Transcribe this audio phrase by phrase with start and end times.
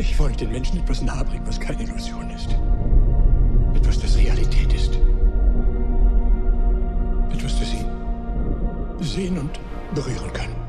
[0.00, 2.56] Ich wollte den Menschen etwas nahebringen, was keine Illusion ist.
[3.74, 4.98] Etwas, das Realität ist.
[7.30, 7.84] Etwas, das sie
[9.00, 9.60] sehen und
[9.94, 10.59] berühren kann.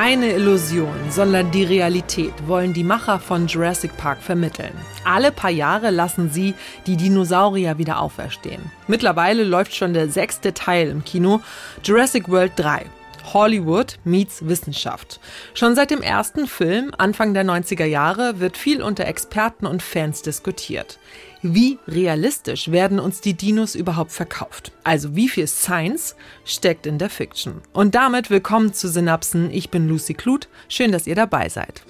[0.00, 4.70] Keine Illusion, sondern die Realität wollen die Macher von Jurassic Park vermitteln.
[5.04, 6.54] Alle paar Jahre lassen sie
[6.86, 8.70] die Dinosaurier wieder auferstehen.
[8.86, 11.40] Mittlerweile läuft schon der sechste Teil im Kino,
[11.82, 12.86] Jurassic World 3.
[13.34, 15.18] Hollywood meets Wissenschaft.
[15.52, 20.22] Schon seit dem ersten Film, Anfang der 90er Jahre, wird viel unter Experten und Fans
[20.22, 21.00] diskutiert.
[21.42, 24.72] Wie realistisch werden uns die Dinos überhaupt verkauft?
[24.82, 27.62] Also wie viel Science steckt in der Fiction?
[27.72, 29.50] Und damit willkommen zu Synapsen.
[29.52, 30.48] Ich bin Lucy Kluth.
[30.68, 31.82] Schön, dass ihr dabei seid.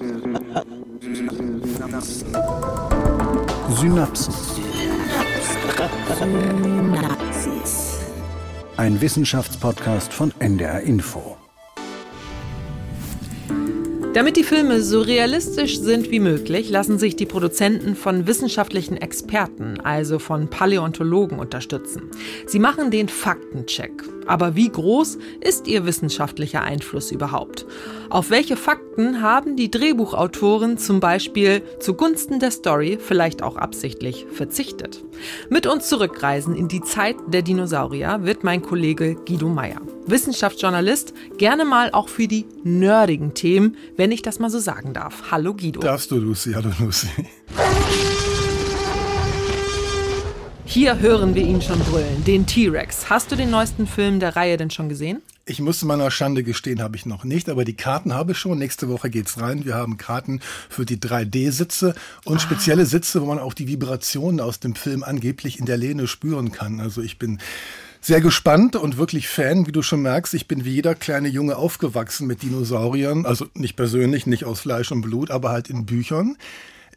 [3.70, 4.34] Synapsen.
[8.76, 11.38] Ein Wissenschaftspodcast von NDR Info.
[14.14, 19.80] Damit die Filme so realistisch sind wie möglich, lassen sich die Produzenten von wissenschaftlichen Experten,
[19.80, 22.10] also von Paläontologen, unterstützen.
[22.46, 23.92] Sie machen den Faktencheck.
[24.28, 27.66] Aber wie groß ist ihr wissenschaftlicher Einfluss überhaupt?
[28.10, 35.02] Auf welche Fakten haben die Drehbuchautoren zum Beispiel zugunsten der Story vielleicht auch absichtlich verzichtet?
[35.48, 39.80] Mit uns zurückreisen in die Zeit der Dinosaurier wird mein Kollege Guido Meyer.
[40.06, 45.24] Wissenschaftsjournalist, gerne mal auch für die nerdigen Themen, wenn ich das mal so sagen darf.
[45.32, 45.80] Hallo Guido.
[45.80, 46.52] Darfst du, Lucy?
[46.52, 47.08] Hallo Lucy.
[50.64, 53.10] Hier hören wir ihn schon brüllen, den T-Rex.
[53.10, 55.20] Hast du den neuesten Film der Reihe denn schon gesehen?
[55.46, 58.58] Ich muss meiner Schande gestehen, habe ich noch nicht, aber die Karten habe ich schon.
[58.58, 59.64] Nächste Woche geht's rein.
[59.64, 62.40] Wir haben Karten für die 3D-Sitze und ah.
[62.40, 66.52] spezielle Sitze, wo man auch die Vibrationen aus dem Film angeblich in der Lehne spüren
[66.52, 66.80] kann.
[66.80, 67.38] Also ich bin
[68.00, 70.34] sehr gespannt und wirklich Fan, wie du schon merkst.
[70.34, 73.26] Ich bin wie jeder kleine Junge aufgewachsen mit Dinosauriern.
[73.26, 76.36] Also nicht persönlich, nicht aus Fleisch und Blut, aber halt in Büchern.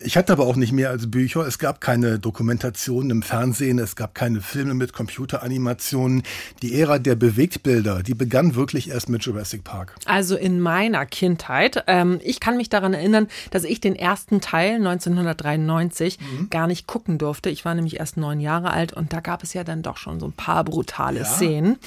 [0.03, 1.45] Ich hatte aber auch nicht mehr als Bücher.
[1.45, 6.23] Es gab keine Dokumentationen im Fernsehen, es gab keine Filme mit Computeranimationen.
[6.62, 9.95] Die Ära der Bewegtbilder, die begann wirklich erst mit Jurassic Park.
[10.06, 11.84] Also in meiner Kindheit.
[11.88, 16.50] Ähm, ich kann mich daran erinnern, dass ich den ersten Teil 1993 mhm.
[16.50, 17.50] gar nicht gucken durfte.
[17.50, 20.19] Ich war nämlich erst neun Jahre alt und da gab es ja dann doch schon
[20.19, 21.25] so ein paar brutale ja.
[21.25, 21.78] Szenen.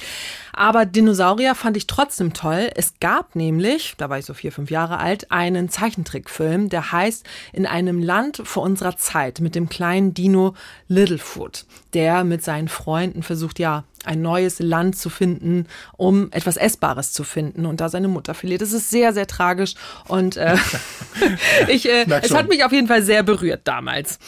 [0.53, 2.71] Aber Dinosaurier fand ich trotzdem toll.
[2.77, 7.25] Es gab nämlich, da war ich so vier, fünf Jahre alt, einen Zeichentrickfilm, der heißt
[7.53, 10.55] In einem Land vor unserer Zeit mit dem kleinen Dino
[10.89, 15.67] Littlefoot, der mit seinen Freunden versucht, ja, ein neues Land zu finden,
[15.97, 18.61] um etwas Essbares zu finden und da seine Mutter verliert.
[18.61, 19.75] Das ist sehr, sehr tragisch
[20.09, 20.57] und äh,
[21.69, 24.19] ich, äh, es hat mich auf jeden Fall sehr berührt damals.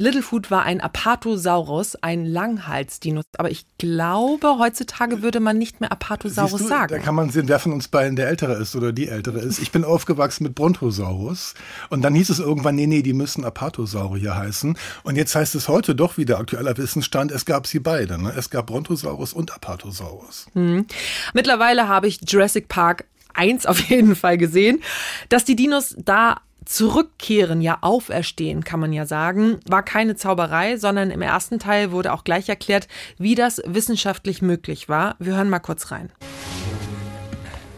[0.00, 3.22] Littlefoot war ein Apatosaurus, ein Langhalsdino.
[3.36, 6.94] Aber ich glaube, heutzutage würde man nicht mehr Apatosaurus du, sagen.
[6.94, 9.58] Da kann man sehen, wer von uns beiden der Ältere ist oder die Ältere ist.
[9.58, 11.54] Ich bin aufgewachsen mit Brontosaurus.
[11.90, 14.78] Und dann hieß es irgendwann, nee, nee, die müssen Apatosaurier heißen.
[15.02, 18.22] Und jetzt heißt es heute doch wieder aktueller Wissensstand, es gab sie beide.
[18.22, 18.32] Ne?
[18.36, 20.46] Es gab Brontosaurus und Apatosaurus.
[20.52, 20.86] Hm.
[21.34, 23.04] Mittlerweile habe ich Jurassic Park
[23.34, 24.82] 1 auf jeden Fall gesehen.
[25.28, 31.10] Dass die Dinos da Zurückkehren, ja auferstehen, kann man ja sagen, war keine Zauberei, sondern
[31.10, 35.16] im ersten Teil wurde auch gleich erklärt, wie das wissenschaftlich möglich war.
[35.18, 36.12] Wir hören mal kurz rein.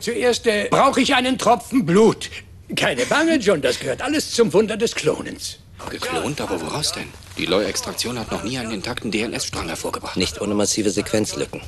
[0.00, 2.30] Zuerst äh, brauche ich einen Tropfen Blut.
[2.74, 5.59] Keine Bange, John, das gehört alles zum Wunder des Klonens.
[5.88, 7.08] Geklont, aber woraus denn?
[7.38, 10.16] Die Leu-Extraktion hat noch nie einen intakten DNS-Strang hervorgebracht.
[10.16, 11.62] Nicht ohne massive Sequenzlücken.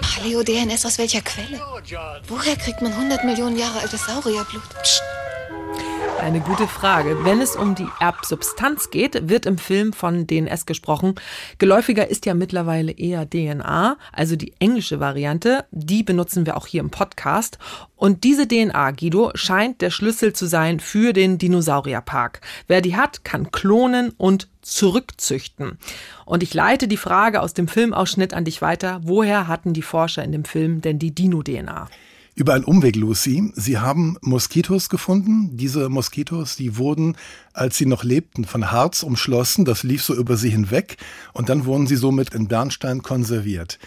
[0.00, 1.60] Paleo-DNS aus welcher Quelle?
[2.28, 4.62] Woher kriegt man 100 Millionen Jahre altes Saurierblut?
[4.82, 5.02] Psst.
[6.20, 7.24] Eine gute Frage.
[7.24, 11.14] Wenn es um die Erbsubstanz geht, wird im Film von DNS gesprochen.
[11.58, 15.66] Geläufiger ist ja mittlerweile eher DNA, also die englische Variante.
[15.70, 17.58] Die benutzen wir auch hier im Podcast.
[17.96, 22.40] Und diese DNA, Guido, scheint der Schlüssel zu sein für den Dinosaurierpark.
[22.66, 25.78] Wer die hat, kann klonen und zurückzüchten.
[26.24, 29.00] Und ich leite die Frage aus dem Filmausschnitt an dich weiter.
[29.04, 31.88] Woher hatten die Forscher in dem Film denn die Dino-DNA?
[32.38, 33.50] Über einen Umweg, Lucy.
[33.54, 35.56] Sie haben Moskitos gefunden.
[35.56, 37.16] Diese Moskitos, die wurden,
[37.54, 39.64] als sie noch lebten, von Harz umschlossen.
[39.64, 40.98] Das lief so über sie hinweg.
[41.32, 43.78] Und dann wurden sie somit in Bernstein konserviert.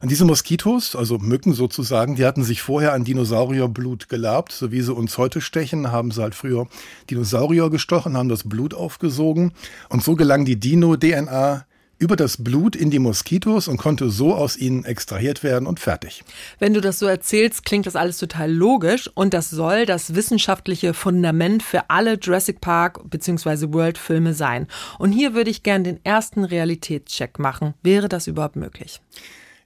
[0.00, 4.80] Und diese Moskitos, also Mücken sozusagen, die hatten sich vorher an Dinosaurierblut gelabt, so wie
[4.80, 6.68] sie uns heute stechen, haben sie halt früher
[7.10, 9.54] Dinosaurier gestochen, haben das Blut aufgesogen
[9.88, 11.64] und so gelang die Dino-DNA
[11.98, 16.22] über das Blut in die Moskitos und konnte so aus ihnen extrahiert werden und fertig.
[16.58, 20.94] Wenn du das so erzählst, klingt das alles total logisch und das soll das wissenschaftliche
[20.94, 23.72] Fundament für alle Jurassic Park bzw.
[23.72, 24.66] World Filme sein.
[24.98, 27.74] Und hier würde ich gern den ersten Realitätscheck machen.
[27.82, 29.00] Wäre das überhaupt möglich?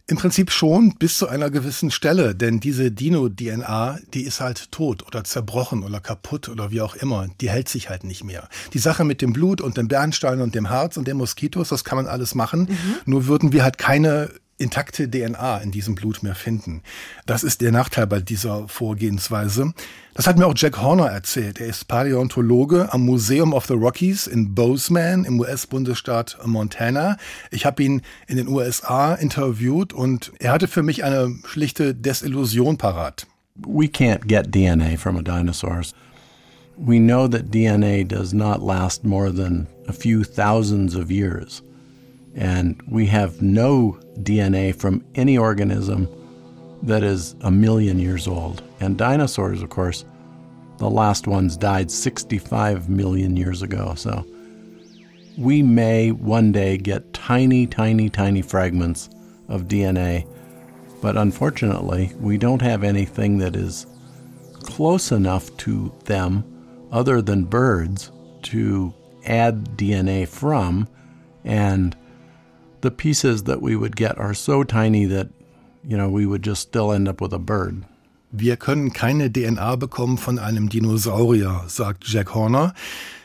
[0.08, 5.06] Im Prinzip schon bis zu einer gewissen Stelle, denn diese Dino-DNA, die ist halt tot
[5.06, 7.28] oder zerbrochen oder kaputt oder wie auch immer.
[7.40, 8.48] Die hält sich halt nicht mehr.
[8.72, 11.84] Die Sache mit dem Blut und dem Bernstein und dem Harz und den Moskitos, das
[11.84, 12.62] kann man alles machen.
[12.62, 12.94] Mhm.
[13.06, 14.30] Nur würden wir halt keine
[14.62, 16.82] intakte DNA in diesem Blut mehr finden.
[17.26, 19.74] Das ist der Nachteil bei dieser Vorgehensweise.
[20.14, 21.60] Das hat mir auch Jack Horner erzählt.
[21.60, 27.16] Er ist Paläontologe am Museum of the Rockies in Bozeman im US-Bundesstaat Montana.
[27.50, 32.78] Ich habe ihn in den USA interviewt und er hatte für mich eine schlichte Desillusion
[32.78, 33.26] parat.
[33.56, 35.82] We can't get DNA from a dinosaur.
[36.76, 41.62] We know that DNA does not last more than a few thousands of years.
[42.34, 46.08] And we have no DNA from any organism
[46.82, 48.62] that is a million years old.
[48.80, 50.04] And dinosaurs, of course,
[50.78, 53.94] the last ones died 65 million years ago.
[53.94, 54.26] So
[55.38, 59.08] we may one day get tiny, tiny, tiny fragments
[59.48, 60.26] of DNA.
[61.00, 63.86] But unfortunately, we don't have anything that is
[64.62, 66.44] close enough to them
[66.90, 68.10] other than birds
[68.42, 68.92] to
[69.24, 70.88] add DNA from.
[71.44, 71.96] And
[72.82, 75.28] the pieces that we would get are so tiny that,
[75.82, 77.84] you know, we would just still end up with a bird.
[78.30, 82.74] Wir können keine DNA bekommen von einem Dinosaurier, sagt Jack Horner.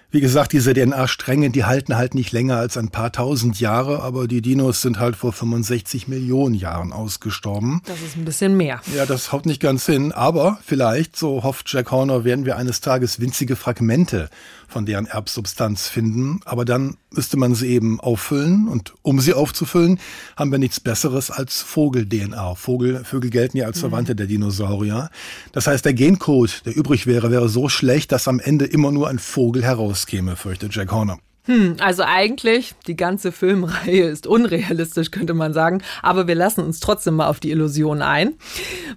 [0.09, 4.29] Wie gesagt, diese DNA-Stränge, die halten halt nicht länger als ein paar tausend Jahre, aber
[4.29, 7.81] die Dinos sind halt vor 65 Millionen Jahren ausgestorben.
[7.85, 8.79] Das ist ein bisschen mehr.
[8.95, 12.79] Ja, das haut nicht ganz hin, aber vielleicht, so hofft Jack Horner, werden wir eines
[12.79, 14.29] Tages winzige Fragmente
[14.67, 19.99] von deren Erbsubstanz finden, aber dann müsste man sie eben auffüllen und um sie aufzufüllen,
[20.35, 22.55] haben wir nichts besseres als Vogel-DNA.
[22.55, 23.81] Vogel, Vögel gelten ja als mhm.
[23.81, 25.09] Verwandte der Dinosaurier.
[25.53, 29.07] Das heißt, der Gencode, der übrig wäre, wäre so schlecht, dass am Ende immer nur
[29.07, 31.17] ein Vogel herauskäme, fürchtet Jack Horner.
[31.47, 36.81] Hm, also eigentlich, die ganze Filmreihe ist unrealistisch, könnte man sagen, aber wir lassen uns
[36.81, 38.35] trotzdem mal auf die Illusion ein.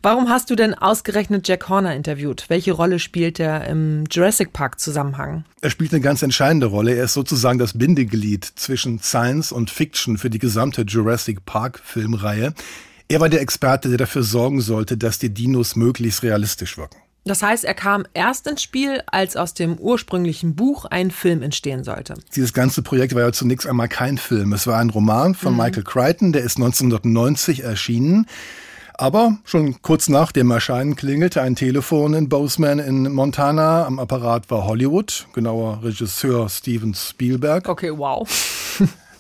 [0.03, 2.47] Warum hast du denn ausgerechnet Jack Horner interviewt?
[2.49, 5.45] Welche Rolle spielt er im Jurassic Park Zusammenhang?
[5.61, 6.95] Er spielt eine ganz entscheidende Rolle.
[6.95, 12.53] Er ist sozusagen das Bindeglied zwischen Science und Fiction für die gesamte Jurassic Park Filmreihe.
[13.09, 16.97] Er war der Experte, der dafür sorgen sollte, dass die Dinos möglichst realistisch wirken.
[17.25, 21.85] Das heißt, er kam erst ins Spiel, als aus dem ursprünglichen Buch ein Film entstehen
[21.85, 22.15] sollte.
[22.35, 24.53] Dieses ganze Projekt war ja zunächst einmal kein Film.
[24.53, 25.59] Es war ein Roman von mhm.
[25.59, 28.27] Michael Crichton, der ist 1990 erschienen.
[28.95, 33.87] Aber schon kurz nach dem Erscheinen klingelte ein Telefon in Bozeman in Montana.
[33.87, 37.69] Am Apparat war Hollywood, genauer Regisseur Steven Spielberg.
[37.69, 38.29] Okay, wow.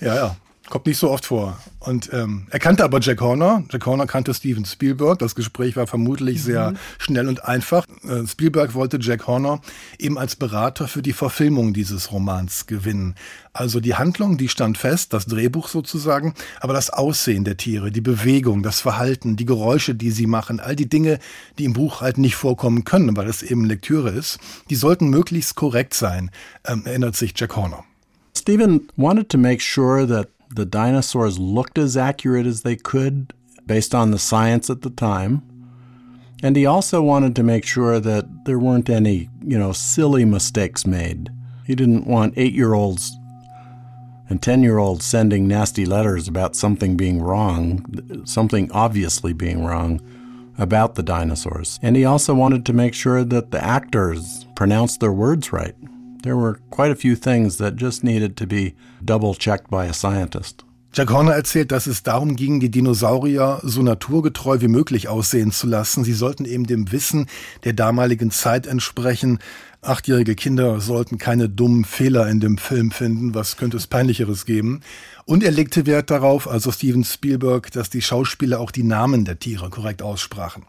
[0.01, 0.37] ja, ja.
[0.71, 1.59] Kommt nicht so oft vor.
[1.81, 3.65] Und ähm, er kannte aber Jack Horner.
[3.73, 5.19] Jack Horner kannte Steven Spielberg.
[5.19, 6.43] Das Gespräch war vermutlich mhm.
[6.43, 7.87] sehr schnell und einfach.
[8.05, 9.61] Äh, Spielberg wollte Jack Horner
[9.99, 13.17] eben als Berater für die Verfilmung dieses Romans gewinnen.
[13.53, 18.01] Also die Handlung, die stand fest, das Drehbuch sozusagen, aber das Aussehen der Tiere, die
[18.01, 21.19] Bewegung, das Verhalten, die Geräusche, die sie machen, all die Dinge,
[21.59, 24.39] die im Buch halt nicht vorkommen können, weil es eben Lektüre ist,
[24.71, 26.31] die sollten möglichst korrekt sein,
[26.65, 27.83] ähm, erinnert sich Jack Horner.
[28.39, 33.33] Steven wanted to make sure that the dinosaurs looked as accurate as they could
[33.67, 35.43] based on the science at the time.
[36.43, 40.87] And he also wanted to make sure that there weren't any, you know, silly mistakes
[40.87, 41.31] made.
[41.67, 43.17] He didn't want eight year olds
[44.31, 50.01] and 10 year olds sending nasty letters about something being wrong, something obviously being wrong
[50.57, 51.79] about the dinosaurs.
[51.83, 55.75] And he also wanted to make sure that the actors pronounced their words right.
[56.23, 59.93] There were quite a few things that just needed to be double checked by a
[59.93, 60.65] scientist.
[60.93, 65.69] Jack Horner erzählt, dass es darum ging, die Dinosaurier so naturgetreu wie möglich aussehen zu
[65.69, 66.03] lassen.
[66.03, 67.27] Sie sollten eben dem Wissen
[67.63, 69.39] der damaligen Zeit entsprechen.
[69.83, 73.37] Achtjährige Kinder sollten keine dummen Fehler in dem Film finden.
[73.37, 74.81] Was könnte es peinlicheres geben?
[75.27, 79.39] Und er legte Wert darauf, also Steven Spielberg, dass die Schauspieler auch die Namen der
[79.39, 80.65] Tiere korrekt aussprachen.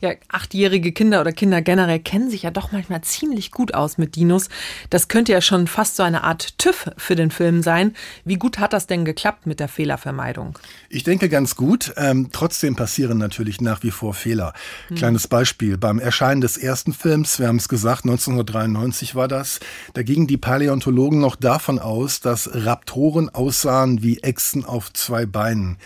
[0.00, 4.16] Ja, achtjährige Kinder oder Kinder generell kennen sich ja doch manchmal ziemlich gut aus mit
[4.16, 4.48] Dinos.
[4.90, 7.94] Das könnte ja schon fast so eine Art TÜV für den Film sein.
[8.24, 10.58] Wie gut hat das denn geklappt mit der Fehlervermeidung?
[10.88, 11.92] Ich denke ganz gut.
[11.96, 14.52] Ähm, trotzdem passieren natürlich nach wie vor Fehler.
[14.88, 14.96] Hm.
[14.96, 15.78] Kleines Beispiel.
[15.78, 19.60] Beim Erscheinen des ersten Films, wir haben es gesagt, 1993 war das,
[19.94, 25.78] da gingen die Paläontologen noch davon aus, dass Raptoren aussahen wie Echsen auf zwei Beinen.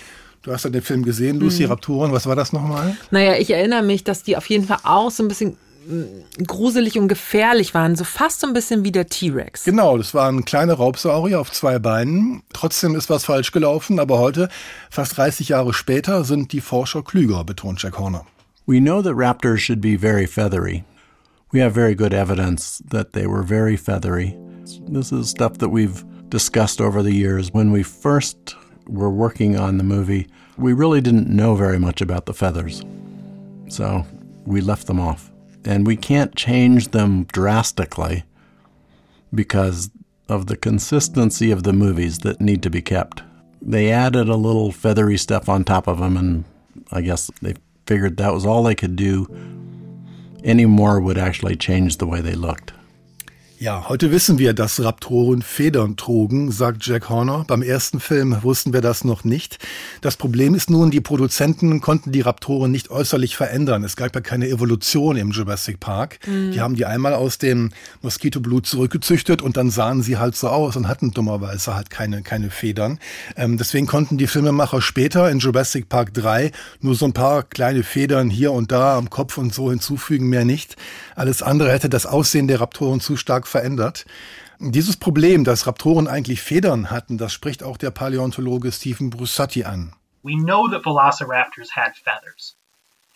[0.43, 1.71] Du hast ja den Film gesehen, Lucy mhm.
[1.71, 2.13] Raptoren.
[2.13, 2.97] Was war das nochmal?
[3.11, 5.57] Naja, ich erinnere mich, dass die auf jeden Fall auch so ein bisschen
[6.47, 9.65] gruselig und gefährlich waren, so fast so ein bisschen wie der T-Rex.
[9.65, 12.43] Genau, das waren kleine Raubsaurier auf zwei Beinen.
[12.53, 14.49] Trotzdem ist was falsch gelaufen, aber heute,
[14.91, 18.27] fast 30 Jahre später, sind die Forscher klüger, betont Jack Horner.
[18.67, 20.85] We know that raptors should be very feathery.
[21.53, 24.37] We have very good evidence that they were very feathery.
[24.87, 27.55] This is stuff that we've discussed over the years.
[27.55, 28.55] When we first
[28.89, 30.27] were working on the movie,
[30.57, 32.83] we really didn't know very much about the feathers.
[33.69, 34.05] So
[34.45, 35.31] we left them off.
[35.65, 38.25] And we can't change them drastically
[39.35, 39.91] because
[40.29, 43.23] of the consistency of the movies that need to be kept.
[43.61, 46.45] They added a little feathery stuff on top of them, and
[46.93, 47.55] I guess they
[47.87, 49.27] figured that was all they could do.
[50.45, 52.73] Any more would actually change the way they looked.
[53.61, 57.45] Ja, heute wissen wir, dass Raptoren Federn trugen, sagt Jack Horner.
[57.49, 59.59] Beim ersten Film wussten wir das noch nicht.
[60.01, 63.83] Das Problem ist nun, die Produzenten konnten die Raptoren nicht äußerlich verändern.
[63.83, 66.21] Es gab ja keine Evolution im Jurassic Park.
[66.25, 66.53] Mhm.
[66.53, 70.77] Die haben die einmal aus dem Moskitoblut zurückgezüchtet und dann sahen sie halt so aus
[70.77, 73.01] und hatten dummerweise halt keine, keine Federn.
[73.35, 77.83] Ähm, deswegen konnten die Filmemacher später in Jurassic Park 3 nur so ein paar kleine
[77.83, 80.77] Federn hier und da am Kopf und so hinzufügen, mehr nicht.
[81.17, 84.07] Alles andere hätte das Aussehen der Raptoren zu stark verändert.
[84.61, 89.13] Dieses Problem, dass Raptoren eigentlich Federn hatten, das spricht auch der Paläontologe Stephen
[89.65, 89.93] an.
[90.23, 92.57] We know that velociraptors had feathers.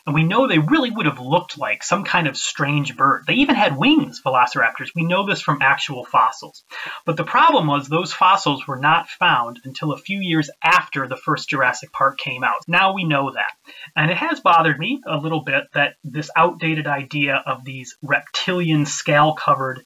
[0.05, 3.25] And we know they really would have looked like some kind of strange bird.
[3.27, 4.91] They even had wings, velociraptors.
[4.97, 6.65] We know this from actual fossils.
[7.05, 11.17] But the problem was those fossils were not found until a few years after the
[11.17, 12.67] first Jurassic Park came out.
[12.67, 13.53] Now we know that.
[13.95, 18.87] And it has bothered me a little bit that this outdated idea of these reptilian
[18.87, 19.85] scale covered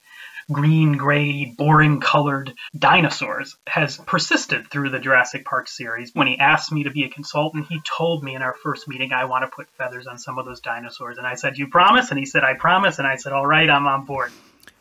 [0.51, 6.11] green, gray, boring colored dinosaurs has persisted through the Jurassic Park series.
[6.13, 9.11] When he asked me to be a consultant, he told me in our first meeting,
[9.11, 11.17] I want to put feathers on some of those dinosaurs.
[11.17, 12.11] And I said, You promise?
[12.11, 12.99] And he said, I promise.
[12.99, 14.31] And I said, All right, I'm on board.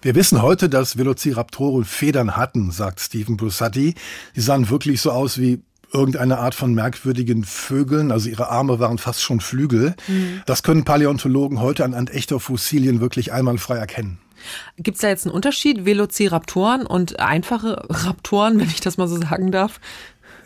[0.03, 3.95] Wir wissen heute, dass Velociraptoren Federn hatten, sagt Stephen Brussatti.
[4.35, 8.99] Sie sahen wirklich so aus wie irgendeine Art von merkwürdigen Vögeln, also ihre Arme waren
[8.99, 9.97] fast schon Flügel.
[10.07, 10.43] Mhm.
[10.47, 14.19] Das können Paläontologen heute anhand echter Fossilien wirklich einwandfrei erkennen.
[14.77, 19.17] Gibt es da jetzt einen Unterschied, Velociraptoren und einfache Raptoren, wenn ich das mal so
[19.17, 19.81] sagen darf?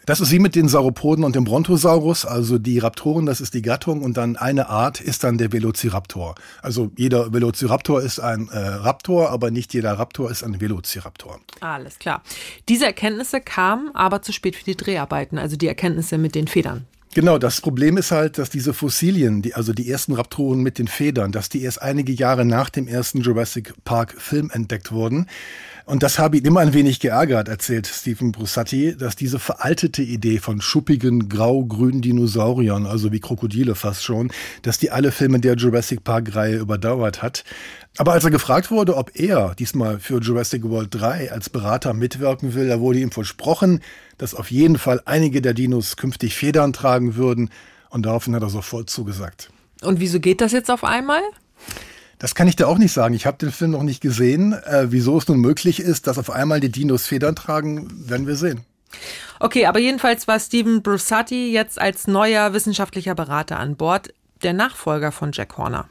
[0.06, 2.24] Das ist wie mit den Sauropoden und dem Brontosaurus.
[2.24, 6.34] Also die Raptoren, das ist die Gattung und dann eine Art ist dann der Velociraptor.
[6.62, 11.38] Also jeder Velociraptor ist ein äh, Raptor, aber nicht jeder Raptor ist ein Velociraptor.
[11.60, 12.22] Alles klar.
[12.68, 16.86] Diese Erkenntnisse kamen aber zu spät für die Dreharbeiten, also die Erkenntnisse mit den Federn.
[17.12, 20.86] Genau, das Problem ist halt, dass diese Fossilien, die, also die ersten Raptoren mit den
[20.86, 25.26] Federn, dass die erst einige Jahre nach dem ersten Jurassic Park Film entdeckt wurden.
[25.86, 30.38] Und das habe ihn immer ein wenig geärgert, erzählt Stephen Brussatti, dass diese veraltete Idee
[30.38, 34.30] von schuppigen, grau-grünen Dinosauriern, also wie Krokodile fast schon,
[34.62, 37.42] dass die alle Filme der Jurassic Park-Reihe überdauert hat.
[37.98, 42.54] Aber als er gefragt wurde, ob er diesmal für Jurassic World 3 als Berater mitwirken
[42.54, 43.82] will, da wurde ihm versprochen,
[44.16, 47.50] dass auf jeden Fall einige der Dinos künftig Federn tragen würden.
[47.90, 49.50] Und daraufhin hat er sofort zugesagt.
[49.82, 51.22] Und wieso geht das jetzt auf einmal?
[52.18, 53.14] Das kann ich dir auch nicht sagen.
[53.14, 54.52] Ich habe den Film noch nicht gesehen.
[54.52, 58.36] Äh, wieso es nun möglich ist, dass auf einmal die Dinos Federn tragen, werden wir
[58.36, 58.60] sehen.
[59.40, 65.12] Okay, aber jedenfalls war Stephen Brussatti jetzt als neuer wissenschaftlicher Berater an Bord, der Nachfolger
[65.12, 65.88] von Jack Horner.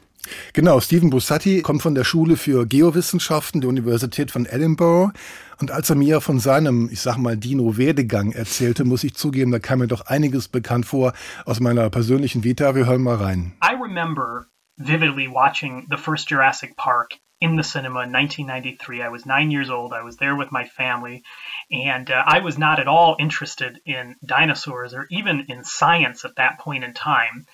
[0.52, 5.12] Genau, Stephen Bussati kommt von der Schule für Geowissenschaften der Universität von Edinburgh.
[5.58, 9.58] Und als er mir von seinem, ich sag mal, Dino-Werdegang erzählte, muss ich zugeben, da
[9.58, 11.12] kam mir doch einiges bekannt vor
[11.44, 12.74] aus meiner persönlichen Vita.
[12.74, 13.52] Wir hören mal rein.
[13.62, 14.46] I remember
[14.78, 19.02] vividly watching the first Jurassic Park in the cinema in 1993.
[19.02, 19.92] I was nine years old.
[19.92, 21.22] I was there with my family,
[21.70, 26.36] and uh, I was not at all interested in dinosaurs or even in science at
[26.36, 27.46] that point in time.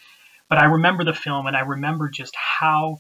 [0.48, 2.98] But I remember the film and I remember just how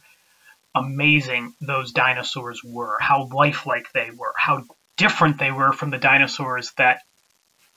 [0.74, 4.64] amazing those dinosaurs were, how lifelike they were, how
[4.96, 7.00] different they were from the dinosaurs that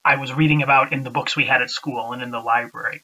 [0.04, 3.02] I was reading about in the books we had at school and in the library.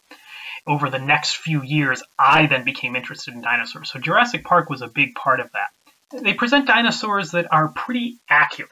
[0.67, 3.91] Over the next few years, I then became interested in dinosaurs.
[3.91, 6.24] So Jurassic Park was a big part of that.
[6.24, 8.72] They present dinosaurs that are pretty accurate,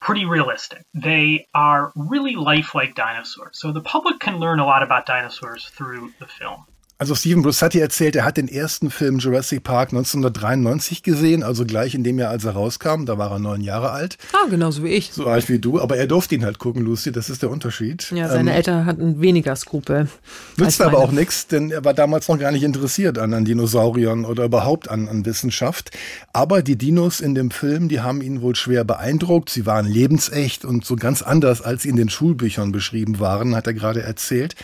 [0.00, 0.82] pretty realistic.
[0.94, 3.58] They are really lifelike dinosaurs.
[3.60, 6.66] So the public can learn a lot about dinosaurs through the film.
[7.04, 11.94] Also Stephen Brussatti erzählt, er hat den ersten Film Jurassic Park 1993 gesehen, also gleich
[11.94, 13.04] in dem Jahr, als er rauskam.
[13.04, 14.16] Da war er neun Jahre alt.
[14.32, 15.12] Ah, genauso wie ich.
[15.12, 18.10] So alt wie du, aber er durfte ihn halt gucken, Lucy, das ist der Unterschied.
[18.10, 20.08] Ja, seine ähm, Eltern hatten weniger Skrupel.
[20.56, 24.24] Nützt aber auch nichts, denn er war damals noch gar nicht interessiert an, an Dinosauriern
[24.24, 25.90] oder überhaupt an, an Wissenschaft.
[26.32, 29.50] Aber die Dinos in dem Film, die haben ihn wohl schwer beeindruckt.
[29.50, 33.66] Sie waren lebensecht und so ganz anders, als sie in den Schulbüchern beschrieben waren, hat
[33.66, 34.54] er gerade erzählt.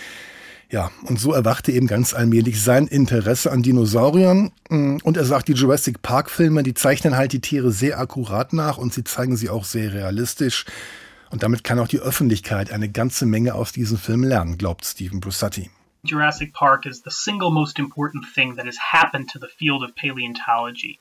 [0.73, 4.53] Ja, und so erwachte eben ganz allmählich sein Interesse an Dinosauriern.
[4.69, 8.95] Und er sagt, die Jurassic Park-Filme, die zeichnen halt die Tiere sehr akkurat nach und
[8.95, 10.65] sie zeigen sie auch sehr realistisch.
[11.31, 15.19] Und damit kann auch die Öffentlichkeit eine ganze Menge aus diesen Filmen lernen, glaubt Stephen
[15.19, 15.71] Brussatti.
[16.05, 19.95] Jurassic Park is the single most important thing that has happened to the field of
[19.97, 21.01] paleontology.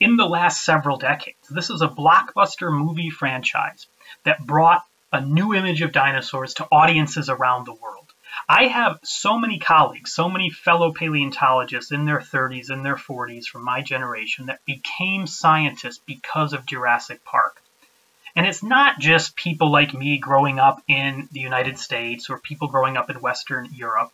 [0.00, 3.86] In the last several decades, this is a blockbuster movie franchise
[4.24, 8.01] that brought a new image of dinosaurs to audiences around the world.
[8.48, 13.46] I have so many colleagues, so many fellow paleontologists in their 30s and their 40s
[13.46, 17.62] from my generation that became scientists because of Jurassic Park.
[18.34, 22.68] And it's not just people like me growing up in the United States or people
[22.68, 24.10] growing up in Western Europe.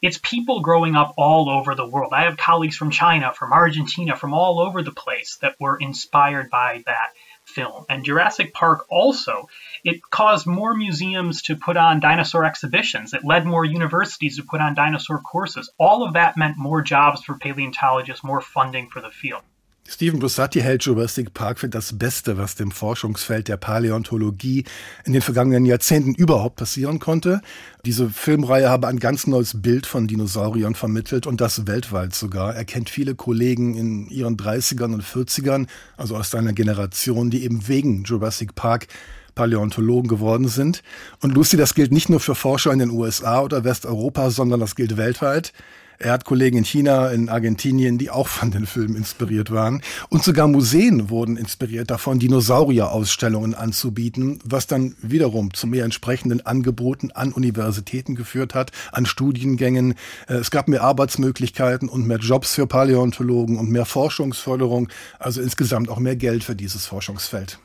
[0.00, 2.12] It's people growing up all over the world.
[2.12, 6.50] I have colleagues from China, from Argentina, from all over the place that were inspired
[6.50, 7.10] by that
[7.54, 7.84] film.
[7.88, 9.48] And Jurassic Park also,
[9.84, 13.14] it caused more museums to put on dinosaur exhibitions.
[13.14, 15.70] It led more universities to put on dinosaur courses.
[15.78, 19.42] All of that meant more jobs for paleontologists, more funding for the field.
[19.86, 24.64] Stephen Bussati hält Jurassic Park für das Beste, was dem Forschungsfeld der Paläontologie
[25.04, 27.42] in den vergangenen Jahrzehnten überhaupt passieren konnte.
[27.84, 32.54] Diese Filmreihe habe ein ganz neues Bild von Dinosauriern vermittelt und das weltweit sogar.
[32.54, 35.66] Er kennt viele Kollegen in ihren 30ern und 40ern,
[35.98, 38.86] also aus seiner Generation, die eben wegen Jurassic Park
[39.34, 40.82] Paläontologen geworden sind.
[41.20, 44.76] Und Lucy, das gilt nicht nur für Forscher in den USA oder Westeuropa, sondern das
[44.76, 45.52] gilt weltweit.
[45.98, 49.82] Er hat Kollegen in China, in Argentinien, die auch von den Filmen inspiriert waren.
[50.08, 57.10] Und sogar Museen wurden inspiriert davon, Dinosaurierausstellungen anzubieten, was dann wiederum zu mehr entsprechenden Angeboten
[57.12, 59.94] an Universitäten geführt hat, an Studiengängen.
[60.28, 65.88] Äh, es gab mehr Arbeitsmöglichkeiten und mehr Jobs für Paläontologen und mehr Forschungsförderung, also insgesamt
[65.88, 67.58] auch mehr Geld für dieses Forschungsfeld.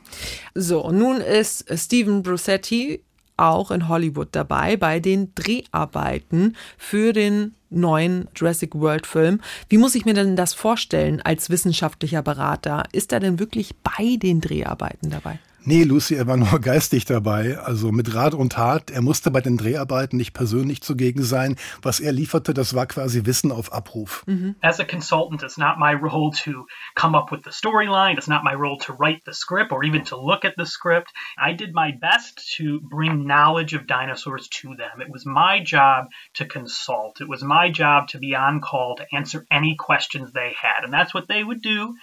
[0.54, 3.02] So, nun ist Stephen Brussetti
[3.40, 9.40] auch in Hollywood dabei bei den Dreharbeiten für den neuen Jurassic World Film.
[9.68, 12.84] Wie muss ich mir denn das vorstellen als wissenschaftlicher Berater?
[12.92, 15.38] Ist er denn wirklich bei den Dreharbeiten dabei?
[15.64, 18.90] Nee, Lucy, er war nur geistig dabei, also mit Rat und Tat.
[18.90, 21.56] Er musste bei den Dreharbeiten nicht persönlich zugegen sein.
[21.82, 24.24] Was er lieferte, das war quasi Wissen auf Abruf.
[24.26, 24.56] Mhm.
[24.62, 28.16] As a consultant, it's not my role to come up with the storyline.
[28.16, 31.12] It's not my role to write the script or even to look at the script.
[31.36, 35.00] I did my best to bring knowledge of dinosaurs to them.
[35.00, 37.20] It was my job to consult.
[37.20, 40.84] It was my job to be on call to answer any questions they had.
[40.84, 41.94] And that's what they would do.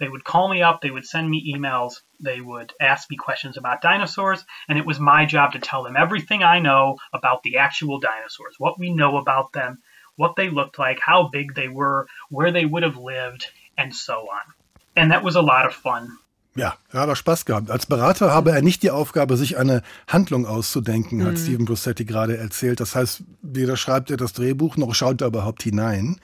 [0.00, 3.58] They would call me up, they would send me emails, they would ask me questions
[3.58, 7.58] about dinosaurs, and it was my job to tell them everything I know about the
[7.58, 9.82] actual dinosaurs, what we know about them,
[10.16, 14.14] what they looked like, how big they were, where they would have lived, and so
[14.14, 14.54] on.
[14.96, 16.18] And that was a lot of fun.
[16.56, 17.70] Ja, er hat auch Spaß gehabt.
[17.70, 21.36] Als Berater habe er nicht die Aufgabe, sich eine Handlung auszudenken, hat mhm.
[21.36, 22.80] Steven Brussetti gerade erzählt.
[22.80, 26.20] Das heißt, weder schreibt er das Drehbuch, noch schaut er überhaupt hinein.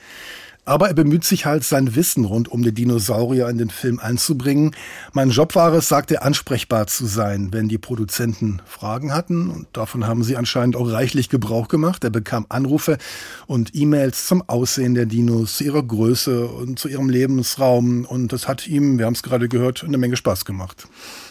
[0.66, 4.74] Aber er bemüht sich halt, sein Wissen rund um die Dinosaurier in den Film einzubringen.
[5.12, 9.48] Mein Job war es, sagt er, ansprechbar zu sein, wenn die Produzenten Fragen hatten.
[9.48, 12.02] Und davon haben sie anscheinend auch reichlich Gebrauch gemacht.
[12.02, 12.98] Er bekam Anrufe
[13.46, 18.04] und E-Mails zum Aussehen der Dinos, zu ihrer Größe und zu ihrem Lebensraum.
[18.04, 20.88] Und das hat ihm, wir haben es gerade gehört, eine Menge Spaß gemacht.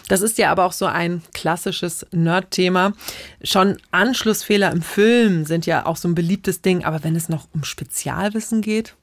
[0.08, 2.94] Das ist ja aber auch so ein klassisches Nerd-Thema.
[3.44, 7.50] Schon Anschlussfehler im Film sind ja auch so ein beliebtes Ding, aber wenn es noch
[7.54, 8.96] um Spezialwissen geht?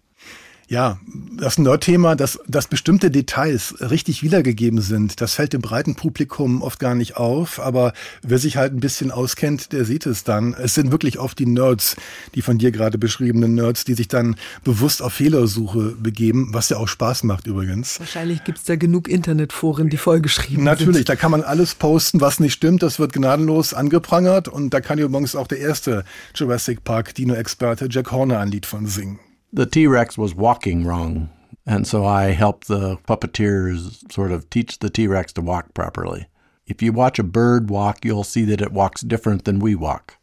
[0.69, 0.99] Ja,
[1.37, 6.79] das Nerd-Thema, dass, dass bestimmte Details richtig wiedergegeben sind, das fällt dem breiten Publikum oft
[6.79, 10.55] gar nicht auf, aber wer sich halt ein bisschen auskennt, der sieht es dann.
[10.55, 11.97] Es sind wirklich oft die Nerds,
[12.35, 16.79] die von dir gerade beschriebenen Nerds, die sich dann bewusst auf Fehlersuche begeben, was ja
[16.79, 17.99] auch Spaß macht übrigens.
[18.01, 20.87] Wahrscheinlich gibt's da genug Internetforen, die vollgeschrieben Natürlich, sind.
[20.89, 24.81] Natürlich, da kann man alles posten, was nicht stimmt, das wird gnadenlos angeprangert und da
[24.81, 29.19] kann übrigens auch der erste Jurassic Park Dino-Experte Jack Horner ein Lied von singen.
[29.53, 31.29] The T Rex was walking wrong.
[31.67, 36.27] And so I helped the puppeteers sort of teach the T Rex to walk properly.
[36.67, 40.17] If you watch a bird walk, you'll see that it walks different than we walk.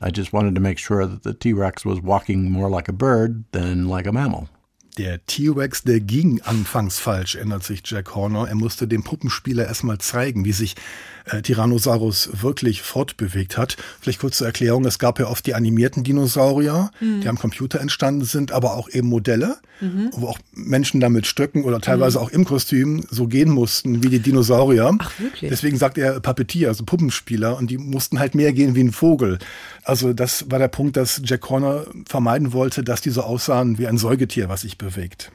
[0.00, 2.92] I just wanted to make sure that the T Rex was walking more like a
[2.92, 4.48] bird than like a mammal.
[4.98, 8.48] Der T-Rex, der ging anfangs falsch, ändert sich Jack Horner.
[8.48, 10.74] Er musste dem Puppenspieler erstmal zeigen, wie sich
[11.24, 13.76] äh, Tyrannosaurus wirklich fortbewegt hat.
[14.00, 17.20] Vielleicht kurz zur Erklärung, es gab ja oft die animierten Dinosaurier, mhm.
[17.20, 20.10] die am Computer entstanden sind, aber auch eben Modelle, mhm.
[20.12, 22.24] wo auch Menschen da mit Stöcken oder teilweise mhm.
[22.24, 24.94] auch im Kostüm so gehen mussten wie die Dinosaurier.
[24.98, 25.48] Ach, wirklich?
[25.48, 29.38] Deswegen sagt er Puppeteer, also Puppenspieler, und die mussten halt mehr gehen wie ein Vogel.
[29.84, 33.86] Also das war der Punkt, dass Jack Horner vermeiden wollte, dass die so aussahen wie
[33.86, 35.30] ein Säugetier, was ich bewegt.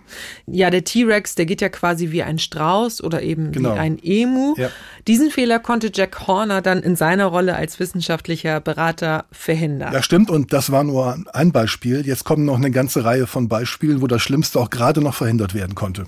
[0.46, 3.74] Ja, der T-Rex, der geht ja quasi wie ein Strauß oder eben Genau.
[3.74, 4.54] wie ein Emu.
[4.58, 4.70] Ja.
[5.08, 9.94] Diesen Fehler konnte Jack Horner dann in seiner Rolle als wissenschaftlicher Berater verhindern.
[9.94, 10.30] Ja, stimmt.
[10.30, 12.06] Und das war nur ein Beispiel.
[12.06, 15.54] Jetzt kommen noch eine ganze Reihe von Beispielen, wo das Schlimmste auch gerade noch verhindert
[15.54, 16.06] werden konnte.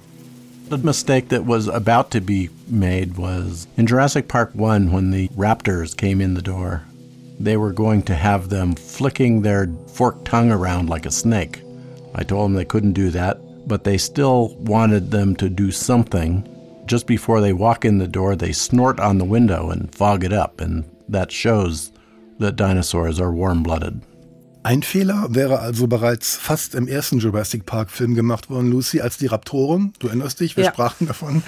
[0.69, 5.29] The mistake that was about to be made was in Jurassic Park 1 when the
[5.35, 6.81] raptors came in the door.
[7.43, 11.63] They were going to have them flicking their forked tongue around like a snake.
[12.15, 16.47] I told them they couldn't do that, but they still wanted them to do something.
[16.85, 20.33] Just before they walk in the door, they snort on the window and fog it
[20.33, 21.91] up, and that shows
[22.39, 24.01] that dinosaurs are warm blooded.
[24.61, 29.17] Ein Fehler wäre also bereits fast im ersten Jurassic Park Film gemacht worden, Lucy, als
[29.17, 30.71] die Raptoren, du erinnerst dich, wir Ja.
[30.73, 31.41] sprachen davon,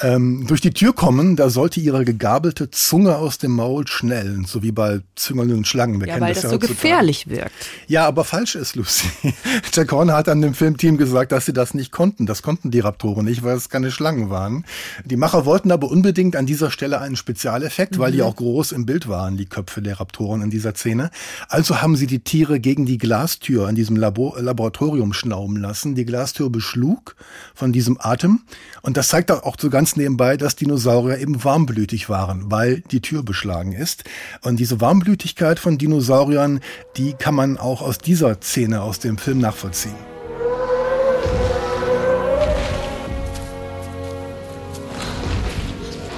[0.00, 4.62] ähm, durch die Tür kommen, da sollte ihre gegabelte Zunge aus dem Maul schnellen, so
[4.62, 6.00] wie bei züngelnden Schlangen.
[6.00, 7.52] Wir ja, weil das das ja so gefährlich wirkt.
[7.88, 9.06] Ja, aber falsch ist, Lucy.
[9.74, 12.24] Jack Horner hat an dem Filmteam gesagt, dass sie das nicht konnten.
[12.24, 14.64] Das konnten die Raptoren nicht, weil es keine Schlangen waren.
[15.04, 18.86] Die Macher wollten aber unbedingt an dieser Stelle einen Spezialeffekt, weil die auch groß im
[18.86, 21.10] Bild waren, die Köpfe der Raptoren in dieser Szene.
[21.48, 25.94] Also haben sie die Tiere gegen die Glastür in diesem Labor Laboratorium schnauben lassen.
[25.94, 27.16] Die Glastür beschlug
[27.54, 28.42] von diesem Atem.
[28.82, 33.22] Und das zeigt auch so ganz nebenbei, dass Dinosaurier eben warmblütig waren, weil die Tür
[33.22, 34.04] beschlagen ist.
[34.42, 36.60] Und diese Warmblütigkeit von Dinosauriern,
[36.96, 39.94] die kann man auch aus dieser Szene aus dem Film nachvollziehen.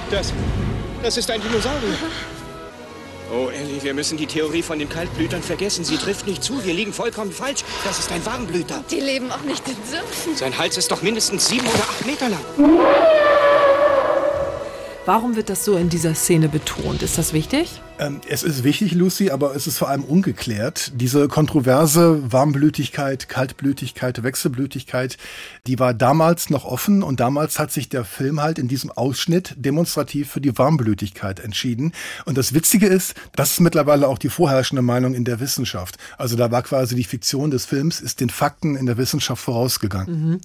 [0.09, 0.33] Das,
[1.03, 2.38] das ist ein Dinosaurier.
[3.31, 5.85] Oh, Ellie, wir müssen die Theorie von den Kaltblütern vergessen.
[5.85, 6.63] Sie trifft nicht zu.
[6.65, 7.63] Wir liegen vollkommen falsch.
[7.83, 8.83] Das ist ein Warmblüter.
[8.89, 10.35] Die leben auch nicht in Sümpfen.
[10.35, 12.41] Sein Hals ist doch mindestens sieben oder acht Meter lang.
[15.05, 17.03] Warum wird das so in dieser Szene betont?
[17.03, 17.81] Ist das wichtig?
[17.99, 20.93] Ähm, es ist wichtig, Lucy, aber es ist vor allem ungeklärt.
[20.95, 25.17] Diese kontroverse Warmblütigkeit, Kaltblütigkeit, Wechselblütigkeit,
[25.67, 29.53] die war damals noch offen und damals hat sich der Film halt in diesem Ausschnitt
[29.57, 31.91] demonstrativ für die Warmblütigkeit entschieden.
[32.23, 35.97] Und das Witzige ist, das ist mittlerweile auch die vorherrschende Meinung in der Wissenschaft.
[36.17, 40.39] Also da war quasi die Fiktion des Films, ist den Fakten in der Wissenschaft vorausgegangen.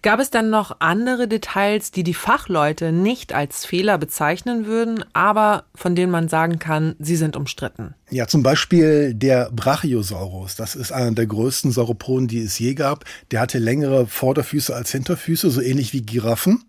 [0.00, 5.64] Gab es dann noch andere Details, die die Fachleute nicht als Fehler bezeichnen würden, aber
[5.74, 7.94] von denen man sagen kann, sie sind umstritten?
[8.10, 10.56] Ja, zum Beispiel der Brachiosaurus.
[10.56, 13.04] Das ist einer der größten Sauropoden, die es je gab.
[13.30, 16.62] Der hatte längere Vorderfüße als Hinterfüße, so ähnlich wie Giraffen.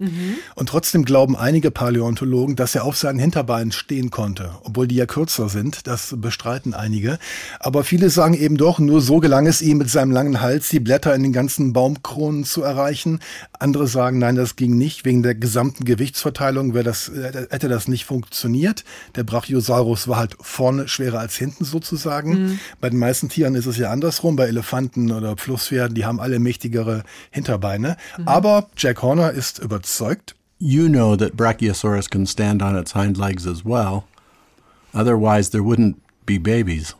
[0.55, 5.05] Und trotzdem glauben einige Paläontologen, dass er auf seinen Hinterbeinen stehen konnte, obwohl die ja
[5.05, 5.87] kürzer sind.
[5.87, 7.19] Das bestreiten einige.
[7.59, 10.79] Aber viele sagen eben doch, nur so gelang es ihm mit seinem langen Hals, die
[10.79, 13.19] Blätter in den ganzen Baumkronen zu erreichen.
[13.59, 15.05] Andere sagen, nein, das ging nicht.
[15.05, 18.83] Wegen der gesamten Gewichtsverteilung wäre das, äh, hätte das nicht funktioniert.
[19.15, 22.59] Der Brachiosaurus war halt vorne schwerer als hinten sozusagen.
[22.81, 24.35] Bei den meisten Tieren ist es ja andersrum.
[24.35, 27.97] Bei Elefanten oder Flusspferden, die haben alle mächtigere Hinterbeine.
[28.25, 30.35] Aber Jack Horner ist überzeugt.
[30.57, 34.03] You know that Brachiosaurus can stand on its hind legs as well.
[34.93, 36.95] Otherwise, there wouldn't be babies.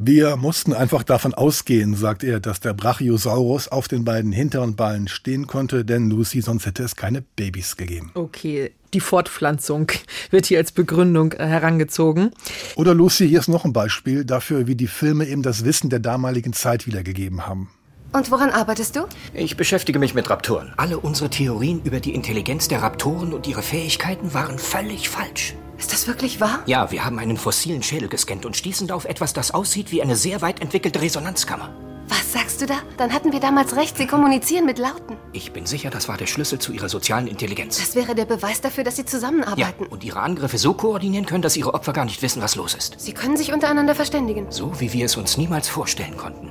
[0.00, 5.08] Wir mussten einfach davon ausgehen, sagt er, dass der Brachiosaurus auf den beiden hinteren Beinen
[5.08, 8.12] stehen konnte, denn Lucy, sonst hätte es keine Babys gegeben.
[8.14, 9.90] Okay, die Fortpflanzung
[10.30, 12.30] wird hier als Begründung äh, herangezogen.
[12.76, 15.98] Oder Lucy, hier ist noch ein Beispiel dafür, wie die Filme eben das Wissen der
[15.98, 17.68] damaligen Zeit wiedergegeben haben.
[18.12, 19.00] Und woran arbeitest du?
[19.34, 20.72] Ich beschäftige mich mit Raptoren.
[20.76, 25.56] Alle unsere Theorien über die Intelligenz der Raptoren und ihre Fähigkeiten waren völlig falsch.
[25.78, 26.60] Ist das wirklich wahr?
[26.66, 30.02] Ja, wir haben einen fossilen Schädel gescannt und stießen da auf etwas, das aussieht wie
[30.02, 31.70] eine sehr weit entwickelte Resonanzkammer.
[32.08, 32.78] Was sagst du da?
[32.96, 35.16] Dann hatten wir damals recht, sie kommunizieren mit Lauten.
[35.32, 37.78] Ich bin sicher, das war der Schlüssel zu ihrer sozialen Intelligenz.
[37.78, 39.86] Das wäre der Beweis dafür, dass sie Ja, zusammenarbeiten.
[39.86, 42.94] und ihre Angriffe so koordinieren können, dass ihre Opfer gar nicht wissen, was los ist.
[42.98, 44.46] Sie können sich untereinander verständigen.
[44.50, 46.50] So wie wir es uns niemals vorstellen konnten.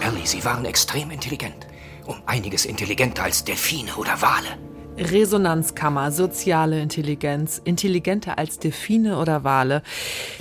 [0.00, 1.66] Ellie, sie waren extrem intelligent.
[2.06, 4.46] Um einiges intelligenter als Delfine oder Wale.
[4.98, 9.82] Resonanzkammer, soziale Intelligenz, intelligenter als Delfine oder Wale.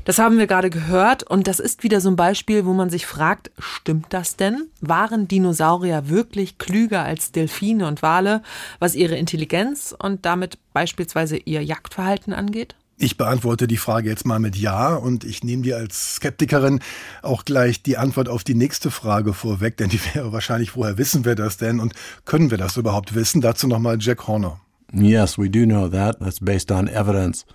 [0.04, 3.06] Das haben wir gerade gehört und das ist wieder so ein Beispiel, wo man sich
[3.06, 4.68] fragt, stimmt das denn?
[4.82, 8.42] Waren Dinosaurier wirklich klüger als Delfine und Wale,
[8.80, 12.76] was ihre Intelligenz und damit beispielsweise ihr Jagdverhalten angeht?
[13.00, 16.80] Ich beantworte die Frage jetzt mal mit Ja und ich nehme dir als Skeptikerin
[17.22, 21.24] auch gleich die Antwort auf die nächste Frage vorweg, denn die wäre wahrscheinlich, woher wissen
[21.24, 21.94] wir das denn und
[22.26, 23.40] können wir das überhaupt wissen?
[23.40, 24.60] Dazu nochmal Jack Horner.
[24.92, 26.20] Yes, we do know that.
[26.20, 27.46] That's based on evidence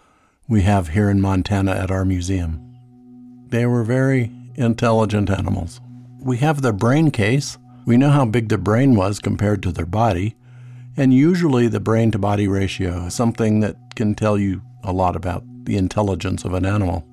[0.49, 2.61] we have here in Montana at our museum.
[3.49, 5.81] They were very intelligent animals.
[6.21, 7.59] We have their brain case.
[7.87, 10.37] We know how big their brain was compared to their body.
[10.97, 15.17] And usually the brain to body ratio is something that can tell you a lot
[15.17, 17.07] about the intelligence of an animal.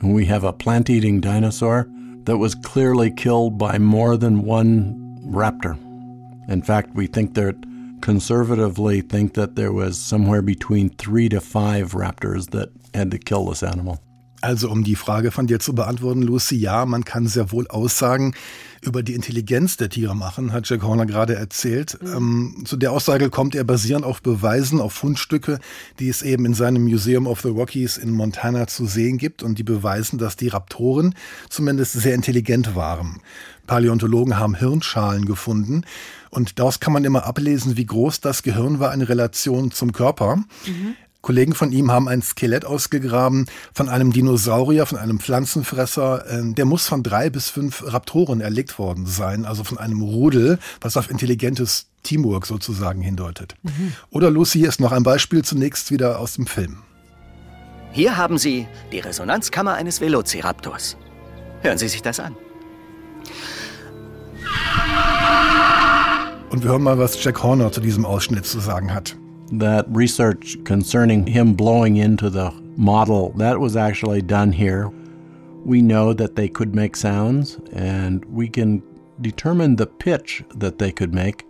[0.00, 1.88] And we have a plant eating dinosaur
[2.24, 5.78] that was clearly killed by more than one raptor.
[6.48, 7.56] In fact, we think that
[8.00, 13.46] conservatively think that there was somewhere between three to five raptors that had to kill
[13.46, 14.02] this animal.
[14.46, 18.32] Also um die Frage von dir zu beantworten, Lucy, ja, man kann sehr wohl Aussagen
[18.80, 21.98] über die Intelligenz der Tiere machen, hat Jack Horner gerade erzählt.
[22.00, 22.12] Mhm.
[22.16, 25.58] Ähm, zu der Aussage kommt er basierend auf Beweisen, auf Fundstücke,
[25.98, 29.58] die es eben in seinem Museum of the Rockies in Montana zu sehen gibt und
[29.58, 31.16] die beweisen, dass die Raptoren
[31.50, 33.20] zumindest sehr intelligent waren.
[33.66, 35.82] Paläontologen haben Hirnschalen gefunden
[36.30, 40.36] und daraus kann man immer ablesen, wie groß das Gehirn war in Relation zum Körper.
[40.36, 40.94] Mhm.
[41.26, 46.24] Kollegen von ihm haben ein Skelett ausgegraben von einem Dinosaurier, von einem Pflanzenfresser.
[46.30, 50.60] Ähm, der muss von drei bis fünf Raptoren erlegt worden sein, also von einem Rudel,
[50.80, 53.56] was auf intelligentes Teamwork sozusagen hindeutet.
[53.64, 53.94] Mhm.
[54.10, 56.78] Oder Lucy, hier ist noch ein Beispiel zunächst wieder aus dem Film.
[57.90, 60.96] Hier haben Sie die Resonanzkammer eines Velociraptors.
[61.60, 62.36] Hören Sie sich das an.
[66.50, 69.16] Und wir hören mal, was Jack Horner zu diesem Ausschnitt zu sagen hat.
[69.52, 74.90] That research concerning him blowing into the model, that was actually done here.
[75.64, 78.82] We know that they could make sounds and we can
[79.20, 81.44] determine the pitch that they could make,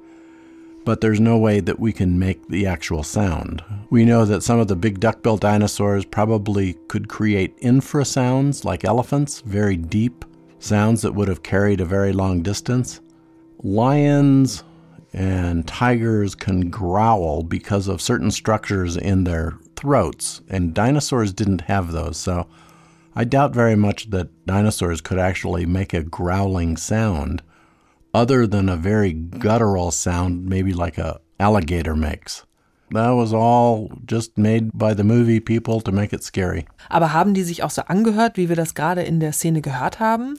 [0.84, 3.62] but there's no way that we can make the actual sound.
[3.90, 9.40] We know that some of the big duck-billed dinosaurs probably could create infrasounds like elephants,
[9.40, 10.24] very deep
[10.58, 13.00] sounds that would have carried a very long distance.
[13.62, 14.62] Lions,
[15.16, 21.90] and tigers can growl because of certain structures in their throats, and dinosaurs didn't have
[21.90, 22.18] those.
[22.18, 22.46] So
[23.14, 27.42] I doubt very much that dinosaurs could actually make a growling sound
[28.12, 32.44] other than a very guttural sound, maybe like a alligator makes.
[32.90, 36.66] That was all just made by the movie people to make it scary.
[36.90, 39.98] Aber haben die sich auch so angehört, wie wir das gerade in der Szene gehört
[39.98, 40.36] haben?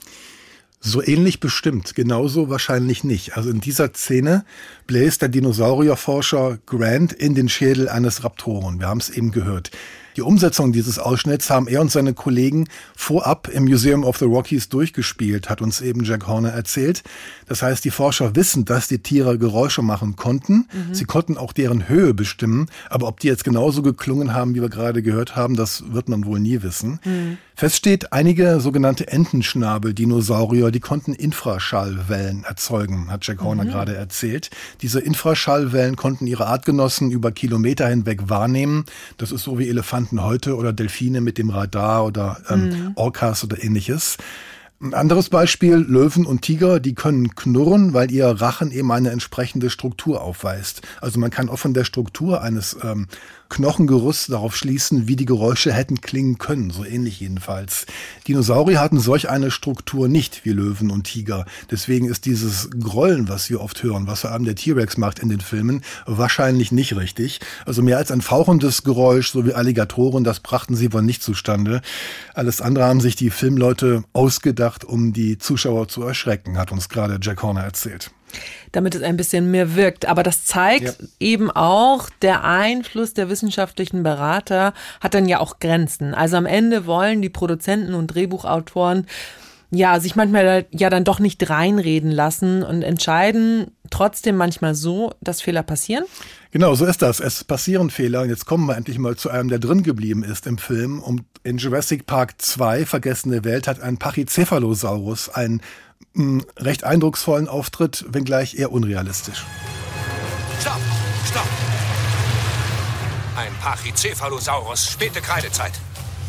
[0.80, 3.36] So ähnlich bestimmt, genauso wahrscheinlich nicht.
[3.36, 4.44] Also in dieser Szene
[4.86, 8.78] bläst der Dinosaurierforscher Grant in den Schädel eines Raptoren.
[8.78, 9.72] Wir haben es eben gehört.
[10.18, 14.68] Die Umsetzung dieses Ausschnitts haben er und seine Kollegen vorab im Museum of the Rockies
[14.68, 17.04] durchgespielt, hat uns eben Jack Horner erzählt.
[17.46, 20.66] Das heißt, die Forscher wissen, dass die Tiere Geräusche machen konnten.
[20.72, 20.92] Mhm.
[20.92, 22.66] Sie konnten auch deren Höhe bestimmen.
[22.90, 26.24] Aber ob die jetzt genauso geklungen haben, wie wir gerade gehört haben, das wird man
[26.24, 26.98] wohl nie wissen.
[27.04, 27.38] Mhm.
[27.58, 33.70] Fest steht, einige sogenannte Entenschnabel-Dinosaurier, die konnten Infraschallwellen erzeugen, hat Jack Horner mhm.
[33.70, 34.50] gerade erzählt.
[34.80, 38.84] Diese Infraschallwellen konnten ihre Artgenossen über Kilometer hinweg wahrnehmen.
[39.16, 42.92] Das ist so wie Elefanten heute oder Delfine mit dem Radar oder ähm, mhm.
[42.94, 44.16] Orcas oder ähnliches.
[44.80, 49.70] Ein anderes Beispiel, Löwen und Tiger, die können knurren, weil ihr Rachen eben eine entsprechende
[49.70, 50.82] Struktur aufweist.
[51.00, 53.08] Also man kann auch von der Struktur eines ähm,
[53.48, 57.86] Knochengerüst darauf schließen, wie die Geräusche hätten klingen können, so ähnlich jedenfalls.
[58.26, 61.46] Dinosaurier hatten solch eine Struktur nicht wie Löwen und Tiger.
[61.70, 65.28] Deswegen ist dieses Grollen, was wir oft hören, was vor allem der T-Rex macht in
[65.28, 67.40] den Filmen, wahrscheinlich nicht richtig.
[67.64, 71.80] Also mehr als ein fauchendes Geräusch, so wie Alligatoren, das brachten sie wohl nicht zustande.
[72.34, 77.18] Alles andere haben sich die Filmleute ausgedacht, um die Zuschauer zu erschrecken, hat uns gerade
[77.20, 78.10] Jack Horner erzählt
[78.72, 80.06] damit es ein bisschen mehr wirkt.
[80.06, 81.06] Aber das zeigt ja.
[81.20, 86.14] eben auch, der Einfluss der wissenschaftlichen Berater hat dann ja auch Grenzen.
[86.14, 89.06] Also am Ende wollen die Produzenten und Drehbuchautoren
[89.70, 95.42] ja, sich manchmal ja dann doch nicht reinreden lassen und entscheiden trotzdem manchmal so, dass
[95.42, 96.04] Fehler passieren?
[96.50, 97.20] Genau, so ist das.
[97.20, 98.22] Es passieren Fehler.
[98.22, 101.02] Und jetzt kommen wir endlich mal zu einem, der drin geblieben ist im Film.
[101.02, 105.60] Und in Jurassic Park 2, Vergessene Welt, hat ein Pachycephalosaurus ein
[106.18, 109.44] einen recht eindrucksvollen Auftritt, wenngleich eher unrealistisch.
[110.60, 110.80] Stopp!
[111.28, 111.48] Stopp!
[113.36, 115.72] Ein Pachycephalosaurus, späte Kreidezeit.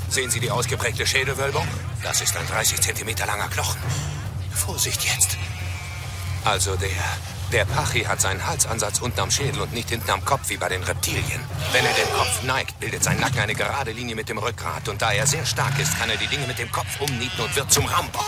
[0.10, 1.68] Sehen Sie die ausgeprägte Schädelwölbung?
[2.04, 3.80] Das ist ein 30 cm langer Knochen.
[4.52, 5.38] Vorsicht jetzt!
[6.46, 6.90] Also der,
[7.52, 10.70] der Pachy hat seinen Halsansatz unten am Schädel und nicht hinten am Kopf wie bei
[10.70, 11.42] den Reptilien.
[11.72, 14.88] Wenn er den Kopf neigt, bildet sein Nacken eine gerade Linie mit dem Rückgrat.
[14.88, 17.56] Und da er sehr stark ist, kann er die Dinge mit dem Kopf umnieten und
[17.56, 18.26] wird zum Rambock.